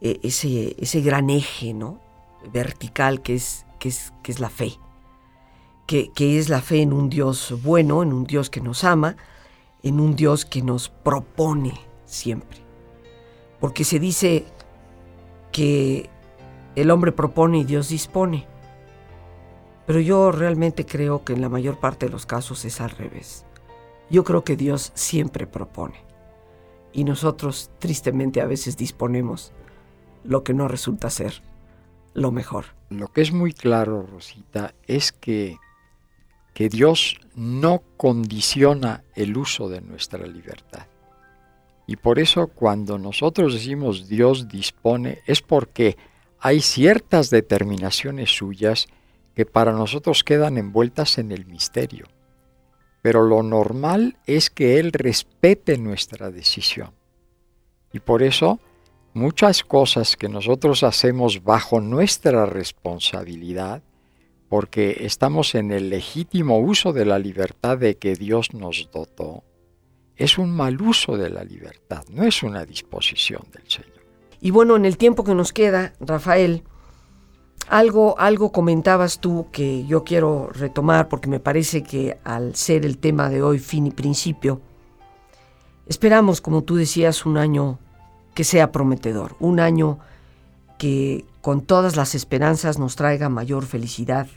eh, 0.01 0.21
ese, 0.23 0.75
ese 0.79 1.01
gran 1.03 1.31
eje 1.31 1.73
¿no? 1.73 2.01
vertical 2.53 3.23
que 3.23 3.35
es, 3.35 3.65
que 3.79 3.89
es, 3.89 4.13
que 4.23 4.33
es 4.33 4.41
la 4.41 4.51
fe 4.51 4.79
que, 5.87 6.11
es 6.17 6.49
la 6.49 6.61
fe 6.61 6.83
en 6.83 6.93
un 6.93 7.09
Dios 7.09 7.55
bueno, 7.63 8.03
en 8.03 8.13
un 8.13 8.25
Dios 8.25 8.51
que 8.51 8.61
nos 8.61 8.85
ama, 8.85 9.17
en 9.83 10.01
un 10.01 10.17
Dios 10.17 10.45
que 10.45 10.63
nos 10.63 10.89
propone 10.89 11.75
siempre. 12.07 12.59
Porque 13.61 13.85
se 13.85 13.99
dice 13.99 14.45
que 15.53 16.11
el 16.75 16.91
hombre 16.91 17.13
propone 17.13 17.59
y 17.59 17.65
Dios 17.65 17.89
dispone. 17.89 18.47
Pero 19.87 20.01
yo 20.01 20.33
realmente 20.33 20.87
creo 20.87 21.25
que 21.25 21.35
en 21.35 21.43
la 21.43 21.49
mayor 21.49 21.79
parte 21.79 22.07
de 22.07 22.13
los 22.13 22.27
casos 22.27 22.65
es 22.65 22.81
al 22.81 22.91
revés. 22.91 23.45
Yo 24.11 24.25
creo 24.25 24.45
que 24.45 24.57
Dios 24.57 24.93
siempre 24.95 25.47
propone. 25.47 26.03
Y 26.93 27.05
nosotros 27.05 27.71
tristemente 27.79 28.41
a 28.41 28.47
veces 28.47 28.77
disponemos 28.77 29.53
lo 30.25 30.43
que 30.43 30.55
no 30.55 30.69
resulta 30.69 31.11
ser 31.11 31.43
lo 32.15 32.31
mejor. 32.31 32.67
Lo 32.89 33.09
que 33.09 33.21
es 33.21 33.33
muy 33.33 33.53
claro, 33.53 34.07
Rosita, 34.07 34.75
es 34.87 35.13
que 35.13 35.57
que 36.55 36.69
Dios 36.69 37.21
no 37.35 37.83
condiciona 37.97 39.05
el 39.15 39.37
uso 39.37 39.69
de 39.69 39.81
nuestra 39.81 40.27
libertad. 40.27 40.87
Y 41.87 41.97
por 41.97 42.19
eso 42.19 42.47
cuando 42.47 42.97
nosotros 42.97 43.53
decimos 43.53 44.09
Dios 44.09 44.49
dispone 44.49 45.19
es 45.27 45.43
porque 45.43 45.99
hay 46.39 46.61
ciertas 46.61 47.29
determinaciones 47.29 48.31
suyas 48.31 48.87
que 49.35 49.45
para 49.45 49.73
nosotros 49.73 50.25
quedan 50.25 50.57
envueltas 50.57 51.19
en 51.19 51.33
el 51.33 51.47
misterio. 51.47 52.07
pero 53.03 53.23
lo 53.23 53.43
normal 53.43 54.17
es 54.25 54.49
que 54.49 54.79
Él 54.79 54.91
respete 54.91 55.77
nuestra 55.77 56.31
decisión. 56.31 56.93
Y 57.93 58.01
por 58.01 58.23
eso 58.23 58.61
muchas 59.13 59.63
cosas 59.63 60.17
que 60.17 60.31
nosotros 60.31 60.83
hacemos 60.83 61.45
bajo 61.45 61.83
nuestra 61.83 62.47
responsabilidad, 62.47 63.83
porque 64.55 64.99
estamos 65.01 65.57
en 65.57 65.73
el 65.73 65.91
legítimo 65.91 66.61
uso 66.61 66.93
de 66.93 67.05
la 67.05 67.19
libertad 67.19 67.77
de 67.77 67.97
que 67.97 68.15
Dios 68.15 68.55
nos 68.55 68.89
dotó, 68.93 69.43
es 70.15 70.39
un 70.39 70.53
mal 70.53 70.81
uso 70.81 71.17
de 71.17 71.29
la 71.29 71.43
libertad, 71.43 72.05
no 72.09 72.23
es 72.23 72.45
una 72.45 72.65
disposición 72.65 73.43
del 73.53 73.69
Señor. 73.69 74.05
Y 74.41 74.53
bueno, 74.53 74.77
en 74.77 74.85
el 74.85 74.97
tiempo 74.97 75.25
que 75.25 75.35
nos 75.35 75.53
queda, 75.53 75.95
Rafael, 75.99 76.63
algo, 77.67 78.17
algo 78.17 78.53
comentabas 78.53 79.19
tú 79.19 79.49
que 79.51 79.87
yo 79.87 80.05
quiero 80.05 80.51
retomar 80.53 81.09
porque 81.09 81.29
me 81.29 81.41
parece 81.41 81.83
que 81.83 82.19
al 82.23 82.55
ser 82.55 82.87
el 82.87 82.99
tema 82.99 83.31
de 83.31 83.43
hoy 83.43 83.59
fin 83.59 83.89
y 83.89 83.91
principio, 83.91 84.61
esperamos, 85.89 86.41
como 86.41 86.63
tú 86.63 86.77
decías, 86.77 87.27
un 87.27 87.39
año 87.39 87.81
que 88.35 88.45
sea 88.45 88.71
prometedor, 88.71 89.35
un 89.41 89.59
año 89.59 89.99
que 90.79 91.25
con 91.41 91.63
todas 91.63 91.97
las 91.97 92.15
esperanzas 92.15 92.79
nos 92.79 92.95
traiga 92.95 93.29
mayor 93.29 93.67
felicidad 93.67 94.29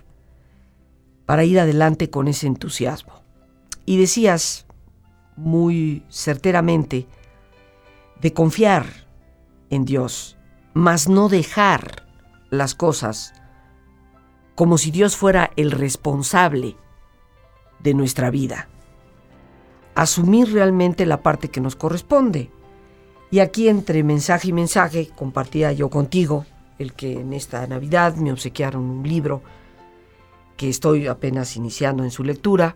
para 1.28 1.44
ir 1.44 1.60
adelante 1.60 2.10
con 2.10 2.28
ese 2.28 2.48
entusiasmo. 2.48 3.22
Y 3.86 3.98
decías 3.98 4.66
muy 5.36 6.04
certeramente 6.10 7.06
de 8.22 8.34
confiar 8.34 8.88
en 9.70 9.86
Dios, 9.86 10.38
mas 10.74 11.08
no 11.10 11.30
dejar 11.30 12.08
las 12.50 12.74
cosas 12.74 13.34
como 14.56 14.78
si 14.78 14.90
Dios 14.90 15.18
fuera 15.18 15.52
el 15.58 15.72
responsable 15.72 16.78
de 17.80 17.94
nuestra 17.94 18.32
vida. 18.32 18.70
Asumir 19.96 20.52
realmente 20.54 21.06
la 21.06 21.22
parte 21.22 21.50
que 21.50 21.60
nos 21.60 21.76
corresponde. 21.76 22.50
Y 23.32 23.40
aquí 23.40 23.68
entre 23.68 24.02
mensaje 24.02 24.48
y 24.48 24.54
mensaje 24.54 25.10
compartía 25.14 25.74
yo 25.74 25.90
contigo 25.90 26.46
el 26.80 26.94
que 26.94 27.20
en 27.20 27.34
esta 27.34 27.68
Navidad 27.68 28.16
me 28.16 28.32
obsequiaron 28.32 28.84
un 28.84 29.04
libro 29.08 29.44
que 30.58 30.70
estoy 30.70 31.08
apenas 31.08 31.56
iniciando 31.56 32.04
en 32.04 32.12
su 32.12 32.24
lectura. 32.24 32.76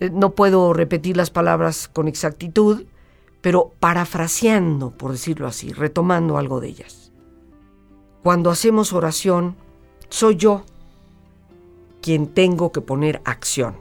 Eh, 0.00 0.10
no 0.10 0.34
puedo 0.34 0.72
repetir 0.72 1.16
las 1.16 1.30
palabras 1.30 1.88
con 1.88 2.08
exactitud, 2.08 2.84
pero 3.40 3.72
parafraseando, 3.80 4.90
por 4.90 5.12
decirlo 5.12 5.46
así, 5.46 5.72
retomando 5.72 6.36
algo 6.36 6.60
de 6.60 6.68
ellas. 6.68 7.12
Cuando 8.22 8.50
hacemos 8.50 8.92
oración, 8.92 9.56
soy 10.10 10.36
yo 10.36 10.64
quien 12.02 12.26
tengo 12.26 12.72
que 12.72 12.80
poner 12.80 13.22
acción. 13.24 13.76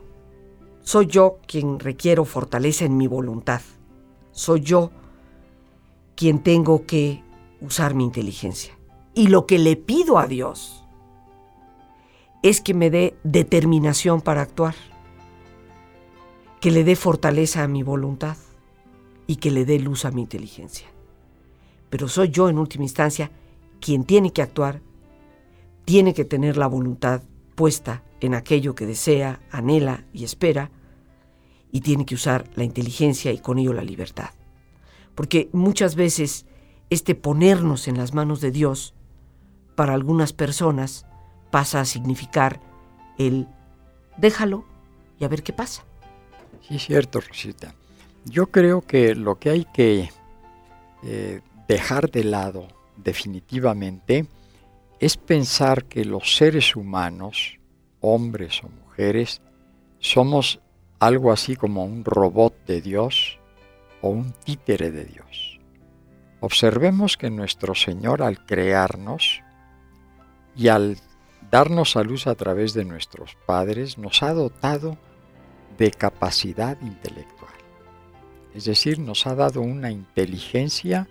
Soy 0.82 1.08
yo 1.08 1.39
quien 1.45 1.80
requiero 1.80 2.26
fortaleza 2.26 2.86
en 2.86 2.98
mi 2.98 3.08
voluntad. 3.08 3.62
Soy 4.32 4.62
yo 4.62 4.91
quien 6.15 6.39
tengo 6.39 6.86
que 6.86 7.24
usar 7.62 7.93
mi 7.93 8.04
inteligencia. 8.04 8.78
Y 9.13 9.28
lo 9.28 9.45
que 9.45 9.60
le 9.60 9.76
pido 9.76 10.17
a 10.17 10.28
Dios 10.28 10.86
es 12.41 12.62
que 12.62 12.73
me 12.73 12.89
dé 12.89 13.15
determinación 13.23 14.21
para 14.21 14.41
actuar, 14.41 14.75
que 16.62 16.71
le 16.71 16.84
dé 16.84 16.95
fortaleza 16.95 17.63
a 17.63 17.67
mi 17.67 17.84
voluntad 17.84 18.38
y 19.28 19.38
que 19.38 19.52
le 19.52 19.65
dé 19.65 19.80
luz 19.80 20.06
a 20.06 20.12
mi 20.12 20.21
inteligencia. 20.21 20.88
Pero 21.89 22.08
soy 22.08 22.30
yo 22.30 22.49
en 22.49 22.58
última 22.58 22.84
instancia 22.84 23.32
quien 23.80 24.04
tiene 24.04 24.32
que 24.32 24.41
actuar, 24.41 24.82
tiene 25.86 26.13
que 26.13 26.25
tener 26.25 26.58
la 26.58 26.67
voluntad 26.67 27.23
puesta 27.56 28.04
en 28.19 28.36
aquello 28.36 28.75
que 28.75 28.86
desea, 28.86 29.41
anhela 29.52 30.06
y 30.13 30.23
espera, 30.23 30.71
y 31.71 31.82
tiene 31.82 32.06
que 32.06 32.15
usar 32.15 32.49
la 32.56 32.63
inteligencia 32.63 33.32
y 33.32 33.39
con 33.39 33.60
ello 33.60 33.73
la 33.73 33.84
libertad. 33.84 34.30
Porque 35.15 35.49
muchas 35.52 35.95
veces 35.95 36.45
este 36.89 37.15
ponernos 37.15 37.88
en 37.88 37.97
las 37.97 38.13
manos 38.13 38.41
de 38.41 38.52
Dios, 38.52 38.95
para 39.75 39.93
algunas 39.93 40.34
personas, 40.34 41.06
pasa 41.51 41.81
a 41.81 41.85
significar 41.85 42.59
el 43.17 43.47
déjalo 44.17 44.65
y 45.19 45.25
a 45.25 45.27
ver 45.27 45.43
qué 45.43 45.53
pasa. 45.53 45.83
Sí, 46.67 46.75
es 46.75 46.85
cierto, 46.85 47.19
Rosita. 47.19 47.73
Yo 48.25 48.47
creo 48.47 48.81
que 48.81 49.15
lo 49.15 49.39
que 49.39 49.49
hay 49.49 49.65
que 49.65 50.09
eh, 51.03 51.41
dejar 51.67 52.12
de 52.12 52.23
lado 52.23 52.67
definitivamente 52.97 54.27
es 54.99 55.17
pensar 55.17 55.85
que 55.85 56.03
los 56.03 56.35
seres 56.35 56.75
humanos, 56.75 57.59
hombres 58.01 58.62
o 58.63 58.69
mujeres, 58.69 59.41
somos 59.99 60.59
algo 60.99 61.31
así 61.31 61.55
como 61.55 61.85
un 61.85 62.03
robot 62.03 62.53
de 62.65 62.81
Dios 62.81 63.39
o 64.01 64.09
un 64.09 64.33
títere 64.43 64.91
de 64.91 65.05
Dios. 65.05 65.59
Observemos 66.41 67.17
que 67.17 67.29
nuestro 67.29 67.75
Señor 67.75 68.21
al 68.21 68.45
crearnos 68.45 69.41
y 70.55 70.67
al 70.67 70.97
darnos 71.51 71.95
a 71.95 72.03
luz 72.03 72.27
a 72.27 72.35
través 72.35 72.73
de 72.73 72.85
nuestros 72.85 73.35
padres 73.45 73.97
nos 73.97 74.23
ha 74.23 74.33
dotado 74.33 74.97
de 75.77 75.91
capacidad 75.91 76.77
intelectual. 76.81 77.53
Es 78.53 78.65
decir, 78.65 78.99
nos 78.99 79.27
ha 79.27 79.35
dado 79.35 79.62
una 79.62 79.91
inteligencia 79.91 81.07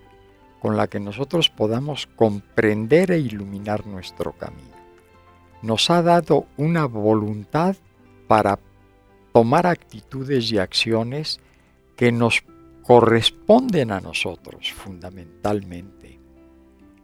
con 0.59 0.77
la 0.77 0.87
que 0.87 0.99
nosotros 0.99 1.49
podamos 1.49 2.07
comprender 2.15 3.11
e 3.11 3.19
iluminar 3.19 3.87
nuestro 3.87 4.33
camino. 4.33 4.77
Nos 5.61 5.89
ha 5.89 6.01
dado 6.01 6.45
una 6.57 6.85
voluntad 6.85 7.75
para 8.27 8.59
tomar 9.33 9.67
actitudes 9.67 10.51
y 10.51 10.57
acciones 10.57 11.39
que 11.95 12.11
nos 12.11 12.43
corresponden 12.83 13.91
a 13.91 14.01
nosotros 14.01 14.71
fundamentalmente. 14.71 15.98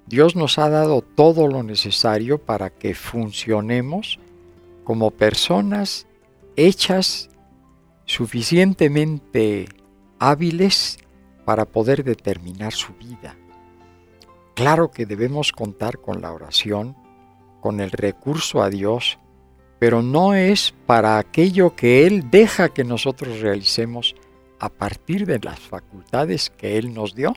Dios 0.08 0.36
nos 0.36 0.60
ha 0.60 0.70
dado 0.70 1.02
todo 1.02 1.48
lo 1.48 1.64
necesario 1.64 2.38
para 2.38 2.70
que 2.70 2.94
funcionemos 2.94 4.20
como 4.84 5.10
personas 5.12 6.06
hechas 6.56 7.30
suficientemente 8.06 9.68
hábiles 10.20 10.98
para 11.44 11.66
poder 11.66 12.04
determinar 12.04 12.74
su 12.74 12.94
vida. 12.94 13.36
Claro 14.54 14.92
que 14.92 15.06
debemos 15.06 15.52
contar 15.52 16.00
con 16.00 16.22
la 16.22 16.32
oración, 16.32 16.96
con 17.60 17.80
el 17.80 17.92
recurso 17.92 18.62
a 18.62 18.70
Dios, 18.70 19.20
pero 19.80 20.02
no 20.02 20.34
es 20.34 20.74
para 20.86 21.18
aquello 21.18 21.76
que 21.76 22.06
Él 22.08 22.30
deja 22.30 22.70
que 22.70 22.84
nosotros 22.84 23.42
realicemos 23.42 24.16
a 24.60 24.70
partir 24.70 25.26
de 25.26 25.40
las 25.40 25.60
facultades 25.60 26.50
que 26.52 26.78
Él 26.78 26.94
nos 26.94 27.16
dio, 27.16 27.34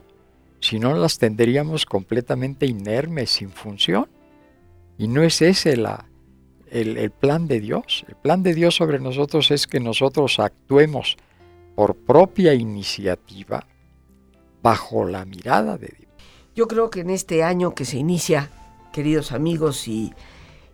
si 0.60 0.78
no 0.78 0.94
las 0.94 1.18
tendríamos 1.18 1.86
completamente 1.86 2.66
inermes, 2.66 3.30
sin 3.30 3.50
función. 3.50 4.08
Y 4.96 5.08
no 5.08 5.22
es 5.22 5.42
ese 5.42 5.76
la, 5.76 6.08
el, 6.70 6.96
el 6.96 7.10
plan 7.10 7.46
de 7.46 7.60
Dios. 7.60 8.04
El 8.08 8.16
plan 8.16 8.42
de 8.42 8.54
Dios 8.54 8.74
sobre 8.74 8.98
nosotros 8.98 9.50
es 9.50 9.66
que 9.66 9.80
nosotros 9.80 10.38
actuemos 10.38 11.16
por 11.74 11.94
propia 11.94 12.54
iniciativa 12.54 13.66
bajo 14.62 15.04
la 15.04 15.24
mirada 15.24 15.78
de 15.78 15.94
Dios. 15.96 16.12
Yo 16.54 16.66
creo 16.66 16.90
que 16.90 17.00
en 17.00 17.10
este 17.10 17.44
año 17.44 17.74
que 17.74 17.84
se 17.84 17.98
inicia, 17.98 18.50
queridos 18.92 19.30
amigos, 19.30 19.86
y, 19.86 20.12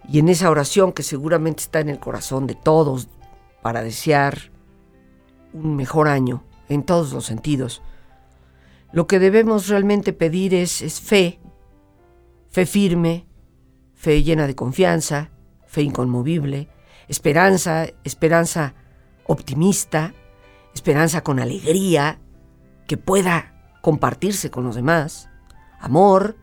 y 0.09 0.19
en 0.19 0.31
esa 0.31 0.49
oración 0.51 0.93
que 0.93 1.03
seguramente 1.03 1.63
está 1.63 1.81
en 1.81 1.91
el 1.91 1.99
corazón 1.99 2.47
de 2.47 2.55
todos 2.55 3.09
para 3.61 3.83
desear 3.83 4.51
un 5.53 5.77
mejor 5.77 6.09
año 6.09 6.43
en 6.71 6.85
todos 6.85 7.13
los 7.13 7.27
sentidos, 7.27 7.83
lo 8.95 9.09
que 9.09 9.19
debemos 9.19 9.67
realmente 9.67 10.13
pedir 10.13 10.55
es, 10.55 11.01
fe, 11.01 11.41
fe 12.49 12.65
firme, 12.65 13.27
fe 13.93 14.23
llena 14.23 14.47
de 14.47 14.55
confianza, 14.55 15.33
fe 15.67 15.83
inconmovible, 15.83 16.69
esperanza, 17.09 17.89
esperanza 18.05 18.75
optimista, 19.27 20.15
esperanza 20.75 21.25
con 21.25 21.41
alegría, 21.41 22.21
que 22.87 22.97
pueda 22.97 23.81
compartirse 23.83 24.53
con 24.53 24.63
los 24.63 24.77
demás, 24.77 25.29
amor, 25.81 26.37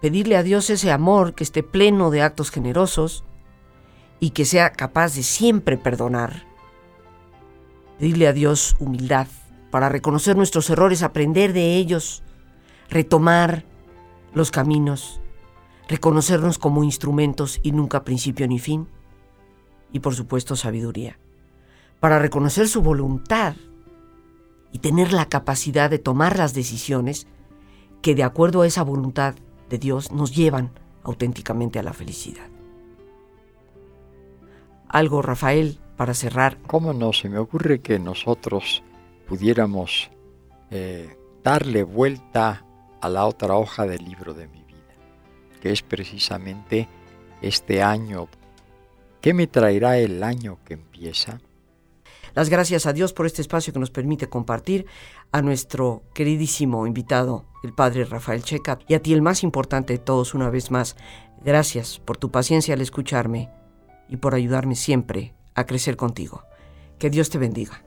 pedirle 0.00 0.38
a 0.38 0.42
Dios 0.42 0.70
ese 0.70 0.90
amor 0.90 1.34
que 1.34 1.44
esté 1.44 1.62
pleno 1.62 2.10
de 2.10 2.22
actos 2.22 2.50
generosos 2.50 3.22
y 4.18 4.30
que 4.30 4.46
sea 4.46 4.72
capaz 4.72 5.14
de 5.14 5.22
siempre 5.22 5.76
perdonar. 5.76 6.46
Pedirle 7.98 8.28
a 8.28 8.32
Dios 8.32 8.76
humildad 8.78 9.26
para 9.70 9.88
reconocer 9.88 10.36
nuestros 10.36 10.68
errores, 10.70 11.02
aprender 11.02 11.52
de 11.52 11.76
ellos, 11.76 12.22
retomar 12.88 13.64
los 14.34 14.50
caminos, 14.50 15.20
reconocernos 15.88 16.58
como 16.58 16.84
instrumentos 16.84 17.60
y 17.62 17.72
nunca 17.72 18.04
principio 18.04 18.46
ni 18.48 18.58
fin. 18.58 18.88
Y 19.92 20.00
por 20.00 20.14
supuesto 20.14 20.56
sabiduría, 20.56 21.18
para 21.98 22.18
reconocer 22.18 22.68
su 22.68 22.82
voluntad 22.82 23.54
y 24.72 24.78
tener 24.78 25.12
la 25.12 25.28
capacidad 25.28 25.90
de 25.90 25.98
tomar 25.98 26.38
las 26.38 26.54
decisiones 26.54 27.26
que 28.02 28.14
de 28.14 28.22
acuerdo 28.22 28.62
a 28.62 28.66
esa 28.66 28.82
voluntad 28.82 29.34
de 29.68 29.78
Dios 29.78 30.12
nos 30.12 30.34
llevan 30.34 30.70
auténticamente 31.02 31.78
a 31.78 31.82
la 31.82 31.92
felicidad. 31.92 32.46
Algo, 34.88 35.22
Rafael, 35.22 35.78
para 35.96 36.14
cerrar. 36.14 36.58
¿Cómo 36.66 36.92
no? 36.92 37.12
Se 37.12 37.28
me 37.28 37.38
ocurre 37.38 37.80
que 37.80 37.98
nosotros 37.98 38.82
pudiéramos 39.30 40.10
eh, 40.72 41.16
darle 41.44 41.84
vuelta 41.84 42.66
a 43.00 43.08
la 43.08 43.26
otra 43.26 43.54
hoja 43.54 43.86
del 43.86 44.04
libro 44.04 44.34
de 44.34 44.48
mi 44.48 44.64
vida, 44.64 44.92
que 45.62 45.70
es 45.70 45.82
precisamente 45.82 46.88
este 47.40 47.80
año. 47.80 48.26
¿Qué 49.20 49.32
me 49.32 49.46
traerá 49.46 49.98
el 49.98 50.24
año 50.24 50.58
que 50.64 50.74
empieza? 50.74 51.40
Las 52.34 52.48
gracias 52.48 52.86
a 52.86 52.92
Dios 52.92 53.12
por 53.12 53.24
este 53.24 53.40
espacio 53.40 53.72
que 53.72 53.78
nos 53.78 53.92
permite 53.92 54.28
compartir, 54.28 54.86
a 55.30 55.42
nuestro 55.42 56.02
queridísimo 56.12 56.84
invitado, 56.88 57.46
el 57.62 57.72
padre 57.72 58.06
Rafael 58.06 58.42
Checa, 58.42 58.80
y 58.88 58.94
a 58.94 59.00
ti 59.00 59.12
el 59.12 59.22
más 59.22 59.44
importante 59.44 59.92
de 59.92 60.00
todos 60.00 60.34
una 60.34 60.50
vez 60.50 60.72
más. 60.72 60.96
Gracias 61.44 62.00
por 62.00 62.16
tu 62.16 62.32
paciencia 62.32 62.74
al 62.74 62.80
escucharme 62.80 63.48
y 64.08 64.16
por 64.16 64.34
ayudarme 64.34 64.74
siempre 64.74 65.34
a 65.54 65.66
crecer 65.66 65.96
contigo. 65.96 66.42
Que 66.98 67.10
Dios 67.10 67.30
te 67.30 67.38
bendiga. 67.38 67.84